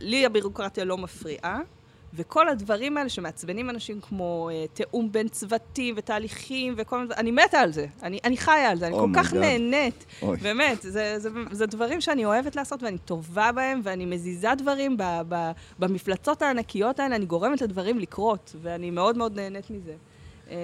[0.00, 1.60] לי הבירוקרטיה לא מפריעה,
[2.14, 7.14] וכל הדברים האלה שמעצבנים אנשים כמו אה, תיאום בין צוותים ותהליכים וכל מיני...
[7.16, 9.36] אני מתה על זה, אני, אני חיה על זה, אני Oh כל כך God.
[9.36, 10.06] נהנית.
[10.22, 10.36] אוי.
[10.36, 15.02] באמת, זה, זה, זה דברים שאני אוהבת לעשות ואני טובה בהם, ואני מזיזה דברים ב,
[15.28, 19.94] ב, במפלצות הענקיות האלה, אני גורמת לדברים לקרות, ואני מאוד מאוד נהנית מזה.
[20.50, 20.56] אמ,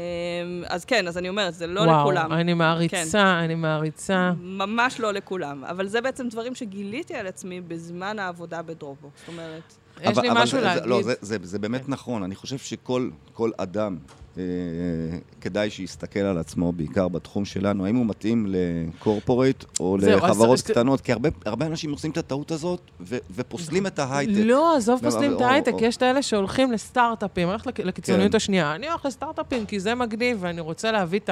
[0.69, 2.33] אז כן, אז אני אומרת, זה לא וואו, לכולם.
[2.33, 4.33] אני מעריצה, אני מעריצה.
[4.41, 5.65] ממש לא לכולם.
[5.65, 9.21] אבל זה בעצם דברים שגיליתי על עצמי בזמן העבודה בדרופבוקס.
[9.21, 9.63] זאת אומרת,
[10.01, 10.87] יש אבל- לי אבל משהו זה- זה- להגיד.
[10.87, 12.23] לא, זה, זה, זה באמת נכון.
[12.23, 13.97] אני חושב שכל כל אדם,
[15.41, 21.13] כדאי שיסתכל על עצמו, בעיקר בתחום שלנו, האם הוא מתאים לקורפורייט או לחברות קטנות, כי
[21.47, 22.81] הרבה, אנשים עושים את הטעות הזאת
[23.35, 24.33] ופוסלים את ההייטק.
[24.45, 28.31] לא, עזוב לא, פוסלים את או- ההייטק, יש את האלה שהולכים לסטארט-אפים, הולך לק- לקיצוניות
[28.33, 28.37] כן.
[28.37, 28.75] השנייה.
[28.75, 31.31] אני הולך לסטארט-אפים כי זה מגניב ואני רוצה להביא את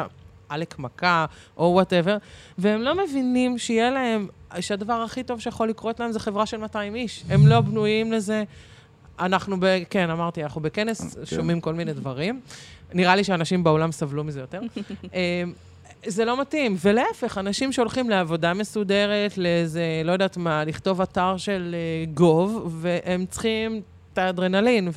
[0.51, 2.17] העלק מכה או whatever,
[2.59, 4.27] והם לא מבינים שיהיה להם,
[4.61, 7.25] שהדבר הכי טוב שיכול לקרות להם זה חברה של 200 איש.
[7.29, 8.45] הם לא בנויים לזה.
[9.21, 11.27] אנחנו, ב, כן, אמרתי, אנחנו בכנס כן.
[11.27, 12.41] שומעים כל מיני דברים.
[12.95, 14.61] נראה לי שאנשים בעולם סבלו מזה יותר.
[15.15, 15.53] אמ,
[16.07, 21.75] זה לא מתאים, ולהפך, אנשים שהולכים לעבודה מסודרת, לאיזה, לא יודעת מה, לכתוב אתר של
[21.75, 23.83] אה, gov, והם צריכים
[24.15, 24.89] את האדרנלין.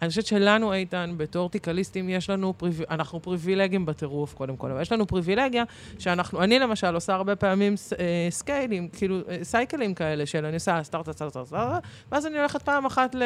[0.00, 2.80] ואני חושבת שלנו, איתן, בתור תיקליסטים, יש לנו, פריב...
[2.90, 5.64] אנחנו פריבילגים בטירוף, קודם כל, אבל יש לנו פריבילגיה
[5.98, 10.44] שאנחנו, אני למשל עושה הרבה פעמים אה, scale ים, כאילו, אה, cycle ים כאלה, של
[10.44, 13.22] אני עושה סטארט-אפ, סטארט-אפ, סטארט-אפ, ואז אני הולכת פעם אחת ל...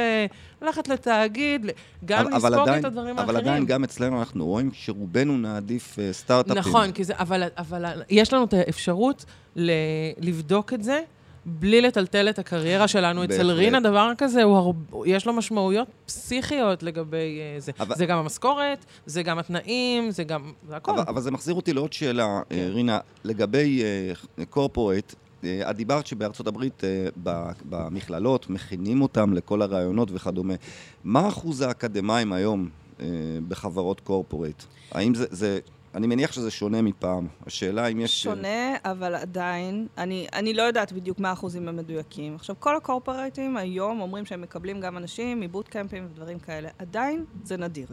[0.61, 1.67] הולכת לתאגיד,
[2.05, 3.49] גם אבל- אבל לספוג עדיין- את הדברים אבל האחרים.
[3.49, 6.59] עדיין, גם אצלנו אנחנו רואים שרובנו נעדיף אה, סטארט-אפים.
[6.59, 9.25] נכון, זה, אבל, אבל יש לנו את האפשרות
[9.57, 9.71] ל,
[10.19, 11.01] לבדוק את זה
[11.47, 13.25] בלי לטלטל את הקריירה שלנו.
[13.25, 13.51] אצל.
[13.51, 14.75] רינה דבר כזה, הרב,
[15.07, 17.73] יש לו משמעויות פסיכיות לגבי אה, זה.
[17.81, 20.91] אבל- זה גם המשכורת, זה גם התנאים, זה גם, זה הכל.
[20.93, 22.57] אבל, אבל זה מחזיר אותי לעוד שאלה, כן.
[22.59, 23.83] אה, רינה, לגבי
[24.51, 25.15] קורפורט.
[25.71, 27.07] את דיברת שבארצות הברית, אה,
[27.69, 30.55] במכללות, מכינים אותם לכל הרעיונות וכדומה.
[31.05, 32.69] מה אחוז האקדמאים היום
[33.01, 33.07] אה,
[33.49, 34.65] בחברות קורפורט?
[34.93, 35.59] האם זה, זה...
[35.95, 37.27] אני מניח שזה שונה מפעם.
[37.47, 38.23] השאלה אם יש...
[38.23, 42.35] שונה, אבל עדיין, אני, אני לא יודעת בדיוק מה האחוזים המדויקים.
[42.35, 46.69] עכשיו, כל הקורפורטים היום אומרים שהם מקבלים גם אנשים מבוטקמפים ודברים כאלה.
[46.79, 47.87] עדיין, זה נדיר.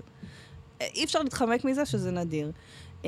[0.82, 2.52] אי אפשר להתחמק מזה שזה נדיר.
[3.02, 3.06] Um,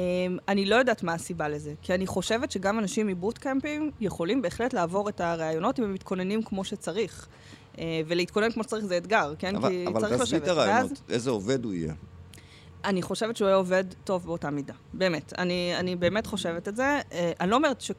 [0.48, 5.10] אני לא יודעת מה הסיבה לזה, כי אני חושבת שגם אנשים מבוטקמפים יכולים בהחלט לעבור
[5.10, 7.28] את הראיונות אם הם מתכוננים כמו שצריך.
[7.76, 9.56] Uh, ולהתכונן כמו שצריך זה אתגר, כן?
[9.56, 10.44] אבל, כי אבל צריך תעזבי לשבת.
[10.44, 11.94] את ואז- הרעיונות, איזה עובד הוא יהיה.
[12.86, 15.34] אני חושבת שהוא היה עובד טוב באותה מידה, באמת.
[15.38, 17.00] אני, אני באמת חושבת את זה.
[17.12, 17.92] אה, אני לא אומרת ש,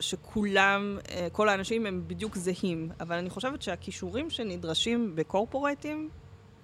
[0.00, 6.08] שכולם, אה, כל האנשים הם בדיוק זהים, אבל אני חושבת שהכישורים שנדרשים בקורפורטים,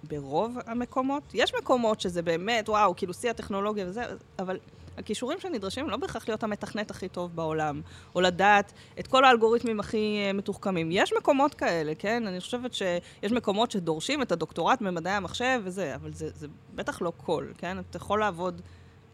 [0.08, 4.02] ברוב המקומות, יש מקומות שזה באמת, וואו, כאילו שיא הטכנולוגיה וזה,
[4.38, 4.58] אבל
[4.98, 7.81] הכישורים שנדרשים לא בהכרח להיות המתכנת הכי טוב בעולם,
[8.14, 10.88] או לדעת את כל האלגוריתמים הכי אה, מתוחכמים.
[10.92, 12.26] יש מקומות כאלה, כן?
[12.26, 17.12] אני חושבת שיש מקומות שדורשים את הדוקטורט במדעי המחשב וזה, אבל זה, זה בטח לא
[17.16, 17.78] כל, כן?
[17.78, 18.62] אתה יכול לעבוד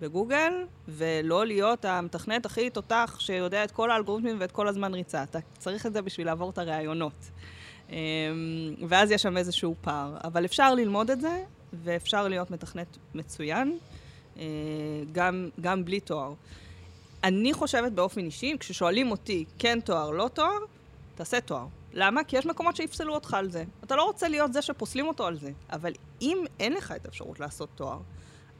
[0.01, 0.53] בגוגל,
[0.89, 5.23] ולא להיות המתכנת הכי תותח שיודע את כל האלגוריתמים ואת כל הזמן ריצה.
[5.23, 7.31] אתה צריך את זה בשביל לעבור את הראיונות.
[7.91, 7.95] אמ,
[8.89, 10.17] ואז יש שם איזשהו פער.
[10.25, 13.79] אבל אפשר ללמוד את זה, ואפשר להיות מתכנת מצוין.
[14.39, 14.45] אה,
[15.13, 16.33] גם, גם בלי תואר.
[17.25, 20.59] אני חושבת באופן אישי, כששואלים אותי כן תואר, לא תואר,
[21.15, 21.65] תעשה תואר.
[21.93, 22.25] למה?
[22.25, 23.65] כי יש מקומות שיפסלו אותך על זה.
[23.85, 25.51] אתה לא רוצה להיות זה שפוסלים אותו על זה.
[25.73, 27.99] אבל אם אין לך את האפשרות לעשות תואר,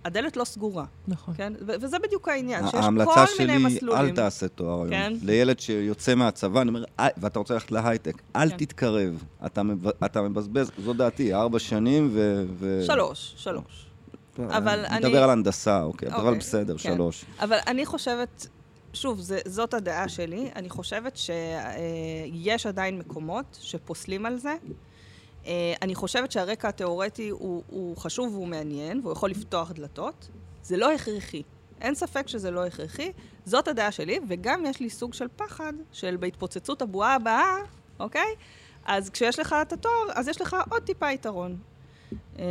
[0.05, 0.85] הדלת לא סגורה.
[1.09, 1.35] נכון.
[1.37, 1.53] כן?
[1.67, 4.05] ו- וזה בדיוק העניין, שיש כל ההמלצה מיני שלי, מסלולים.
[4.05, 4.89] אל תעשה תואר היום.
[4.91, 5.13] כן.
[5.23, 8.57] לילד שיוצא מהצבא, אני אומר, "אל- ואתה רוצה ללכת להייטק, אל כן.
[8.57, 9.25] תתקרב.
[9.47, 12.45] אתה מב- אתה מבזבז, זו דעתי, ארבע שנים ו...
[12.59, 13.88] ו- שלוש, שלוש.
[14.47, 16.95] אבל אני מדבר על הנדסה, אוקיי, אבל אוקיי, בסדר, כן.
[16.95, 17.25] שלוש.
[17.41, 18.47] אבל אני חושבת,
[18.93, 24.55] שוב, זה, זאת הדעה שלי, אני חושבת שיש עדיין מקומות שפוסלים על זה.
[25.47, 30.29] אה, אני חושבת שהרקע התיאורטי הוא, הוא חשוב והוא מעניין, והוא יכול לפתוח דלתות.
[30.63, 31.43] זה לא הכרחי.
[31.81, 33.13] אין ספק שזה לא הכרחי.
[33.45, 37.57] זאת הדעה שלי, וגם יש לי סוג של פחד של בהתפוצצות הבועה הבאה,
[38.01, 38.35] אוקיי?
[38.85, 41.57] אז כשיש לך את התואר, אז יש לך עוד טיפה יתרון.
[42.39, 42.43] אמ,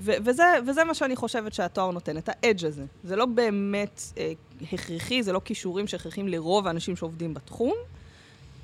[0.00, 2.84] ו- וזה, וזה מה שאני חושבת שהתואר נותן, את האדג' הזה.
[3.04, 4.32] זה לא באמת אה,
[4.72, 7.72] הכרחי, זה לא כישורים שהכרחיים לרוב האנשים שעובדים בתחום,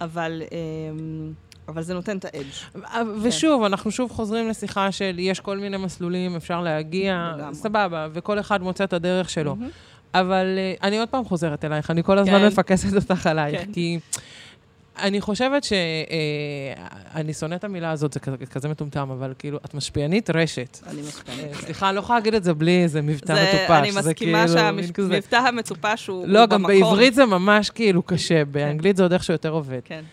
[0.01, 1.33] אבל, אמ,
[1.69, 3.09] אבל זה נותן את האדג'.
[3.23, 7.55] ושוב, אנחנו שוב חוזרים לשיחה של יש כל מיני מסלולים, אפשר להגיע, לגמרי.
[7.55, 9.57] סבבה, וכל אחד מוצא את הדרך שלו.
[9.57, 9.71] מהמם.
[10.15, 12.47] אבל אה, אני עוד פעם חוזרת אלייך, אני כל הזמן כן.
[12.47, 13.73] מפקסת אותך עלייך, כן.
[13.73, 13.99] כי
[15.03, 15.73] אני חושבת ש...
[15.73, 15.79] אה,
[17.15, 20.79] אני שונאת את המילה הזאת, זה כזה- מטומטם, אבל כאילו, את משפיענית רשת.
[20.87, 21.43] אני מסכימה.
[21.43, 23.71] אה, סליחה, אני לא יכולה להגיד את זה בלי איזה מבטא מטופש.
[23.71, 24.59] אני מסכימה כאילו.
[24.59, 26.63] שהמבטא המצופש הוא לא, הוא גם.
[26.63, 29.81] בעברית זה ממש כאילו קשה, באנגלית זה עוד איכשהו יותר עובד.
[29.85, 30.05] כן.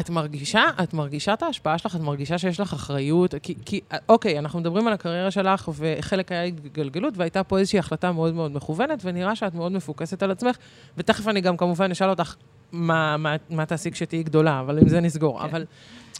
[0.00, 4.38] את מרגישה, את מרגישה את ההשפעה שלך, את מרגישה שיש לך אחריות, כי, כי, אוקיי,
[4.38, 9.00] אנחנו מדברים על הקריירה שלך, וחלק היה התגלגלות, והייתה פה איזושהי החלטה מאוד מאוד מכוונת,
[9.04, 10.56] ונראה שאת מאוד מפוקסת על עצמך,
[10.96, 12.34] ותכף אני גם כמובן אשאל אותך
[12.72, 15.38] מה, מה, מה תעשי כשתהיי גדולה, אבל עם זה נסגור.
[15.38, 15.44] כן.
[15.44, 15.64] אבל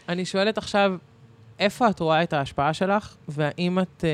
[0.09, 0.97] אני שואלת עכשיו,
[1.59, 4.05] איפה את רואה את ההשפעה שלך, והאם את,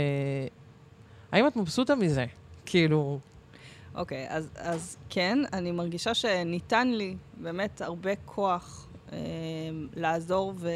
[1.33, 2.27] אה, את מבסוטה מזה?
[2.67, 3.19] כאילו,
[3.95, 8.89] אוקיי, אז, אז כן, אני מרגישה שניתן לי באמת הרבה כוח
[9.97, 10.71] לעזור ו,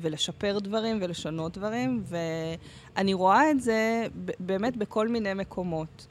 [0.00, 4.06] ולשפר דברים ולשנות דברים, ואני רואה את זה
[4.38, 6.06] באמת בכל מיני מקומות.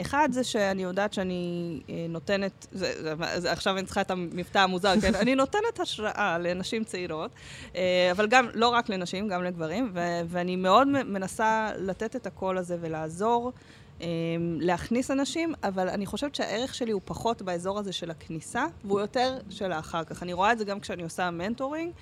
[0.00, 4.58] אחד זה שאני יודעת שאני אה, נותנת, זה, זה, זה, עכשיו אני צריכה את המבטא
[4.58, 5.14] המוזר, כן?
[5.22, 7.30] אני נותנת השראה לנשים צעירות,
[7.76, 12.58] אה, אבל גם, לא רק לנשים, גם לגברים, ו, ואני מאוד מנסה לתת את הקול
[12.58, 13.52] הזה ולעזור.
[14.00, 14.06] אמ,
[14.60, 19.38] להכניס אנשים, אבל אני חושבת שהערך שלי הוא פחות באזור הזה של הכניסה, והוא יותר
[19.50, 20.22] של האחר כך.
[20.22, 21.92] אני רואה את זה גם כשאני עושה מנטורינג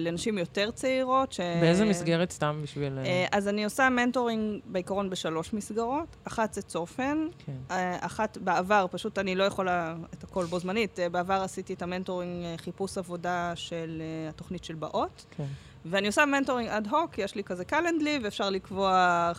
[0.00, 1.32] לנשים יותר צעירות.
[1.32, 1.40] ש...
[1.60, 2.98] באיזה מסגרת סתם בשביל...
[2.98, 6.16] אה, אה, אז אני עושה מנטורינג בעיקרון בשלוש מסגרות.
[6.24, 7.52] אחת זה צופן, כן.
[7.70, 10.98] אה, אחת בעבר, פשוט אני לא יכולה את הכל בו זמנית.
[11.12, 15.24] בעבר עשיתי את המנטורינג חיפוש עבודה של התוכנית של באות.
[15.36, 15.44] כן.
[15.84, 19.32] ואני עושה מנטורינג אד הוק, יש לי כזה Calendly, ואפשר לקבוע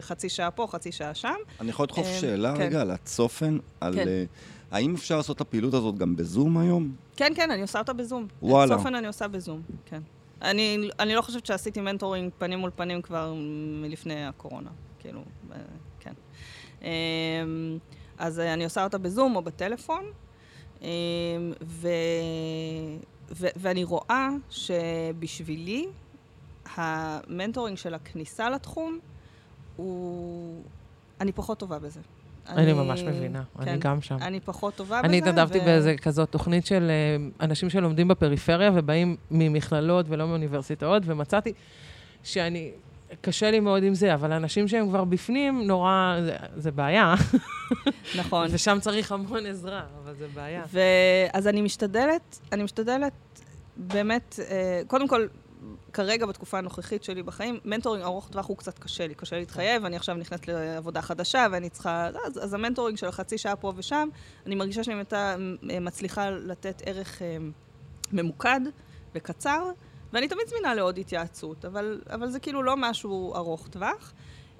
[0.00, 1.34] חצי שעה פה, חצי שעה שם.
[1.60, 2.62] אני יכול לדחוף אה, שאלה כן.
[2.62, 3.94] רגע על הצופן, על...
[3.94, 4.08] כן.
[4.08, 4.24] אה,
[4.70, 6.92] האם אפשר לעשות את הפעילות הזאת גם בזום היום?
[7.16, 8.26] כן, כן, אני עושה אותה בזום.
[8.42, 8.74] וואלה.
[8.74, 10.00] את צופן אני עושה בזום, כן.
[10.42, 13.34] אני, אני לא חושבת שעשיתי מנטורינג פנים מול פנים כבר
[13.82, 15.20] מלפני הקורונה, כאילו,
[15.52, 15.56] אה,
[16.00, 16.12] כן.
[16.82, 16.88] אמ,
[18.18, 20.04] אז אני עושה אותה בזום או בטלפון,
[20.82, 20.88] אמ,
[21.62, 21.88] ו,
[23.30, 25.86] ו, ואני רואה שבשבילי
[26.76, 28.98] המנטורינג של הכניסה לתחום
[29.76, 30.62] הוא...
[31.20, 32.00] אני פחות טובה בזה.
[32.48, 34.16] אני ממש מבינה, אני כן, גם שם.
[34.20, 35.08] אני פחות טובה בזה.
[35.08, 41.52] אני התנדבתי באיזה כזאת תוכנית של אה, אנשים שלומדים בפריפריה ובאים ממכללות ולא מאוניברסיטאות, ומצאתי
[42.22, 42.70] שאני,
[43.20, 47.14] קשה לי מאוד עם זה, אבל אנשים שהם כבר בפנים, נורא, זה, זה בעיה.
[48.16, 48.48] נכון.
[48.52, 50.64] ושם צריך המון עזרה, אבל זה בעיה.
[51.32, 53.12] ואז אני משתדלת, אני משתדלת
[53.76, 55.26] באמת, אה, קודם כל,
[55.92, 59.96] כרגע בתקופה הנוכחית שלי בחיים, מנטורינג ארוך טווח הוא קצת קשה לי, קשה להתחייב, אני
[59.96, 64.08] עכשיו נכנסת לעבודה חדשה ואני צריכה, אז, אז המנטורינג של חצי שעה פה ושם,
[64.46, 67.36] אני מרגישה שאני מתה, מצליחה לתת ערך אה,
[68.12, 68.60] ממוקד
[69.14, 69.70] וקצר,
[70.12, 74.12] ואני תמיד זמינה לעוד התייעצות, אבל, אבל זה כאילו לא משהו ארוך טווח.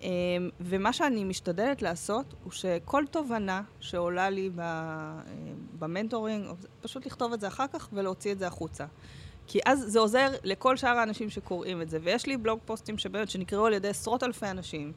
[0.03, 5.21] אמ, ומה שאני משתדלת לעשות, הוא שכל תובנה שעולה לי אה,
[5.79, 6.47] במנטורינג,
[6.81, 8.87] פשוט לכתוב את זה אחר כך ולהוציא את זה החוצה.
[9.47, 11.99] כי אז זה עוזר לכל שאר האנשים שקוראים את זה.
[12.03, 14.93] ויש לי בלוג פוסטים שבאמת, שנקראו על ידי עשרות אלפי אנשים,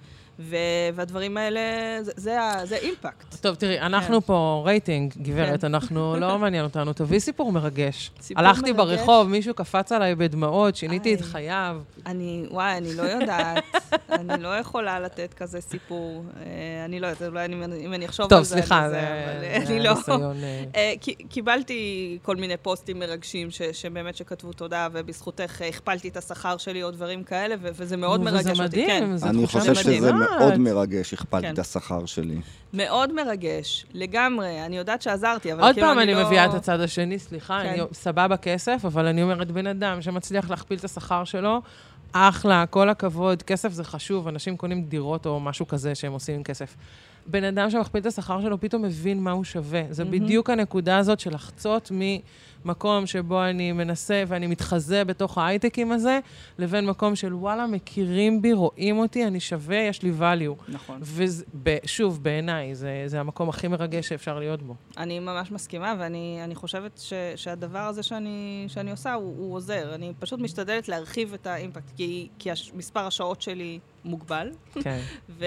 [0.94, 1.60] והדברים האלה,
[2.02, 3.36] זה, זה, זה אימפקט.
[3.42, 4.28] טוב, תראי, אנחנו כן.
[4.28, 5.68] פה רייטינג, גברת, כן.
[5.68, 6.94] אנחנו, לא מעניין אותנו.
[6.94, 8.12] תביאי סיפור מרגש.
[8.22, 9.00] סיפור הלכתי מרגש.
[9.00, 11.82] ברחוב, מישהו קפץ עליי בדמעות, שיניתי איי, את חייו.
[12.06, 13.64] אני, וואי, אני לא יודעת.
[14.20, 16.24] אני לא יכולה לתת כזה סיפור.
[16.46, 19.02] אה, אני לא יודעת, אולי אני, אם אני אחשוב טוב, על זה, סליחה, זה,
[19.42, 19.94] זה, זה לא.
[19.94, 20.44] ניסיון...
[20.44, 20.64] אה.
[20.76, 20.94] אה,
[21.30, 26.92] קיבלתי כל מיני פוסטים מרגשים ש, שבאמת שכתבו תודה, ובזכותך הכפלתי את השכר שלי או
[26.92, 28.52] דברים כאלה, וזה מאוד מרגש אותי.
[28.52, 29.18] וזה מדהים, כן.
[29.18, 29.40] זו תחושה מדהים.
[29.40, 31.54] אני חושב שזה מאוד מרגש, הכפלתי כן.
[31.54, 32.38] את השכר שלי.
[32.74, 34.66] מאוד מרגש, לגמרי.
[34.66, 35.88] אני יודעת שעזרתי, אבל כאילו אני לא...
[35.88, 37.70] עוד פעם אני מביאה את הצד השני, סליחה, כן.
[37.70, 41.62] אני סבבה כסף, אבל אני אומרת, בן אדם שמצליח להכפיל את השכר שלו,
[42.12, 46.44] אחלה, כל הכבוד, כסף זה חשוב, אנשים קונים דירות או משהו כזה שהם עושים עם
[46.44, 46.76] כסף.
[47.26, 49.82] בן אדם שמכפיל את השכר שלו פתאום מבין מה הוא שווה.
[49.90, 50.06] זה mm-hmm.
[50.06, 51.92] בדיוק הנקודה הזאת של לחצות
[52.66, 56.20] ממקום שבו אני מנסה ואני מתחזה בתוך ההייטקים הזה,
[56.60, 60.64] לבין מקום של וואלה, מכירים בי, רואים אותי, אני שווה, יש לי value.
[60.68, 61.02] נכון.
[61.84, 64.76] ושוב, בעיניי, זה, זה המקום הכי מרגש שאפשר להיות בו.
[64.98, 69.96] אני ממש מסכימה, ואני חושבת ש, שהדבר הזה שאני, שאני עושה, הוא, הוא עוזר.
[69.96, 74.52] אני פשוט משתדלת להרחיב את האימפקט, כי, כי מספר השעות שלי מוגבל.
[74.82, 75.00] כן.
[75.40, 75.46] ו-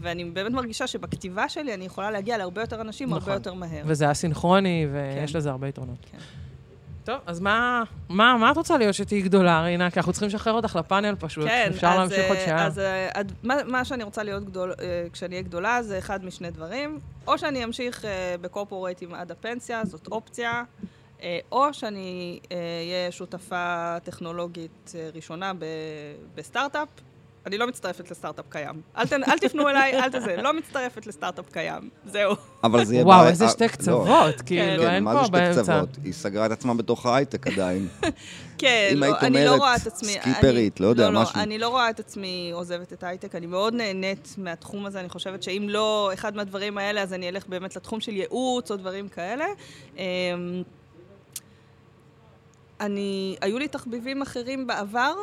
[0.00, 3.20] ואני באמת מרגישה שבכתיבה שלי אני יכולה להגיע להרבה יותר אנשים נכון.
[3.20, 3.82] הרבה יותר מהר.
[3.86, 5.38] וזה אסינכרוני, ויש כן.
[5.38, 5.98] לזה הרבה יתרונות.
[6.12, 6.18] כן.
[7.04, 9.90] טוב, אז מה, מה, מה את רוצה להיות שתהיי גדולה, רינה?
[9.90, 11.44] כי אנחנו צריכים לשחרר אותך לפאנל פשוט.
[11.44, 12.66] כן, אפשר אז, להמשיך עוד שעה.
[12.66, 12.80] אז
[13.14, 16.98] אז מה, מה שאני רוצה להיות גדול, אה, כשאני אהיה גדולה זה אחד משני דברים.
[17.26, 20.62] או שאני אמשיך אה, בקורפורטים עד הפנסיה, זאת אופציה.
[21.22, 25.52] אה, או שאני אהיה שותפה טכנולוגית ראשונה
[26.34, 26.88] בסטארט-אפ,
[27.46, 28.80] אני לא מצטרפת לסטארט-אפ קיים.
[28.96, 31.88] אל, ת, אל תפנו אליי, אל תזה, לא מצטרפת לסטארט-אפ קיים.
[32.06, 32.34] זהו.
[32.64, 33.04] אבל זה יהיה...
[33.04, 34.26] וואו, איזה שתי קצוות, לא.
[34.46, 35.38] כאילו, כן, אין פה באמצע.
[35.38, 35.88] מה זה שתי קצוות?
[36.04, 37.88] היא סגרה את עצמה בתוך ההייטק עדיין.
[38.58, 40.12] כן, לא, אני לא רואה את עצמי...
[40.12, 41.36] סקיפרית, לא יודע, לא, משהו.
[41.36, 45.08] לא, אני לא רואה את עצמי עוזבת את ההייטק, אני מאוד נהנית מהתחום הזה, אני
[45.08, 49.08] חושבת שאם לא אחד מהדברים האלה, אז אני אלך באמת לתחום של ייעוץ או דברים
[49.08, 49.46] כאלה.
[49.96, 50.02] אמ,
[52.80, 55.14] אני, היו לי תחביבים אחרים בעבר.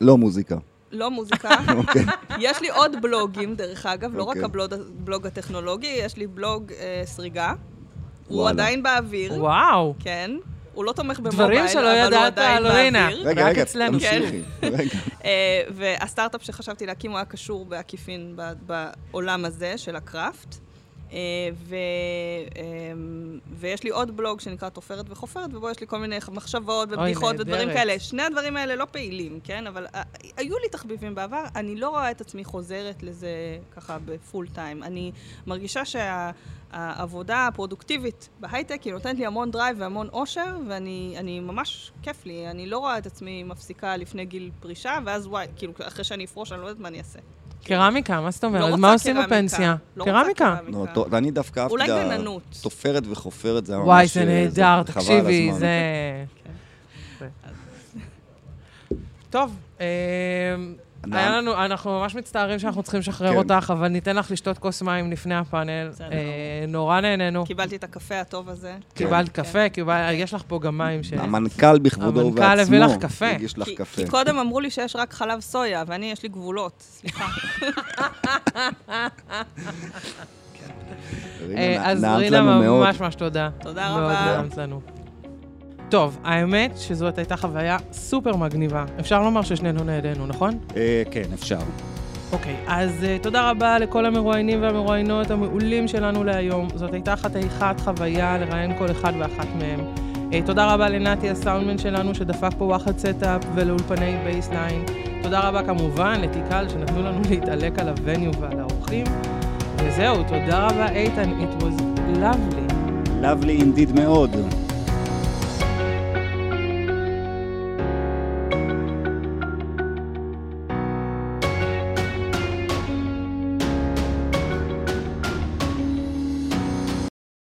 [0.00, 0.56] לא מוזיקה.
[0.92, 1.48] לא מוזיקה.
[1.76, 2.04] אוקיי.
[2.38, 4.70] יש לי עוד בלוגים, דרך אגב, לא רק אוקיי.
[5.00, 7.52] הבלוג הטכנולוגי, יש לי בלוג אה, סריגה.
[8.28, 9.32] הוא עדיין באוויר.
[9.32, 9.94] וואו.
[9.98, 10.30] כן.
[10.74, 13.28] הוא לא תומך במובייל, אבל הוא עדיין באוויר.
[13.28, 14.42] רגע, רגע, תמשיכי.
[15.24, 18.36] אה, והסטארט-אפ שחשבתי להקים הוא היה קשור בעקיפין
[18.66, 20.56] בעולם הזה של הקראפט.
[21.12, 21.18] אה,
[21.54, 21.76] ו,
[22.56, 27.36] אמ, ויש לי עוד בלוג שנקרא תופרת וחופרת, ובו יש לי כל מיני מחשבות ובדיחות
[27.38, 27.98] ודברים כאלה.
[27.98, 29.66] שני הדברים האלה לא פעילים, כן?
[29.66, 30.02] אבל אה,
[30.36, 33.28] היו לי תחביבים בעבר, אני לא רואה את עצמי חוזרת לזה
[33.76, 34.82] ככה ב full time.
[34.82, 35.12] אני
[35.46, 42.48] מרגישה שהעבודה הפרודוקטיבית בהייטק היא נותנת לי המון drive והמון אושר, ואני ממש כיף לי.
[42.50, 46.52] אני לא רואה את עצמי מפסיקה לפני גיל פרישה, ואז וואי, כאילו, אחרי שאני אפרוש,
[46.52, 47.18] אני לא יודעת מה אני אעשה.
[47.64, 48.70] קרמיקה, מה זאת אומרת?
[48.70, 49.76] לא מה עושים בפנסיה?
[49.96, 50.56] לא קרמיקה.
[50.68, 51.72] לא, ואני דווקא אהבתי...
[51.72, 52.42] אולי גננות.
[52.62, 53.86] תופרת וחופרת זה ממש...
[53.86, 55.68] וואי, זה נהדר, תקשיבי, זה...
[59.30, 59.86] טוב, אה,
[61.12, 63.36] היה לנו, אנחנו ממש מצטערים שאנחנו צריכים לשחרר כן.
[63.36, 65.90] אותך, אבל ניתן לך לשתות כוס מים לפני הפאנל.
[66.00, 67.44] אה, נורא נהנינו.
[67.44, 68.74] קיבלתי את הקפה הטוב הזה.
[68.94, 69.42] קיבלת כן.
[69.42, 69.82] קפה,
[70.12, 71.12] יש לך פה גם מים ש...
[71.12, 72.44] המנכ"ל בכבודו ובעצמו.
[72.44, 73.26] המנכ"ל הביא לך קפה.
[73.26, 74.02] הגיש לך קפה.
[74.02, 76.72] כי קודם אמרו לי שיש רק חלב סויה, ואני, יש לי גבולות.
[76.80, 77.26] סליחה.
[81.56, 83.50] אה, אז רינה, ממש ממש תודה.
[83.60, 84.42] תודה רבה.
[85.90, 88.84] טוב, האמת שזאת הייתה חוויה סופר מגניבה.
[89.00, 90.58] אפשר לומר ששנינו נהנינו, נכון?
[90.76, 91.58] אה, כן, אפשר.
[92.32, 96.68] אוקיי, אז uh, תודה רבה לכל המרואיינים והמרואיינות המעולים שלנו להיום.
[96.74, 99.80] זאת הייתה חתיכת חוויה לראיין כל אחד ואחת מהם.
[100.30, 104.84] Uh, תודה רבה לנתי הסאונדמן שלנו שדפק פה וואחד setup ולאולפני בייסליין.
[105.22, 109.04] תודה רבה כמובן לתיקל שנתנו לנו להתעלק על ה venue ועל האורחים.
[109.76, 112.72] וזהו, תודה רבה איתן, it was lovely.
[113.22, 114.30] lovely indeed מאוד.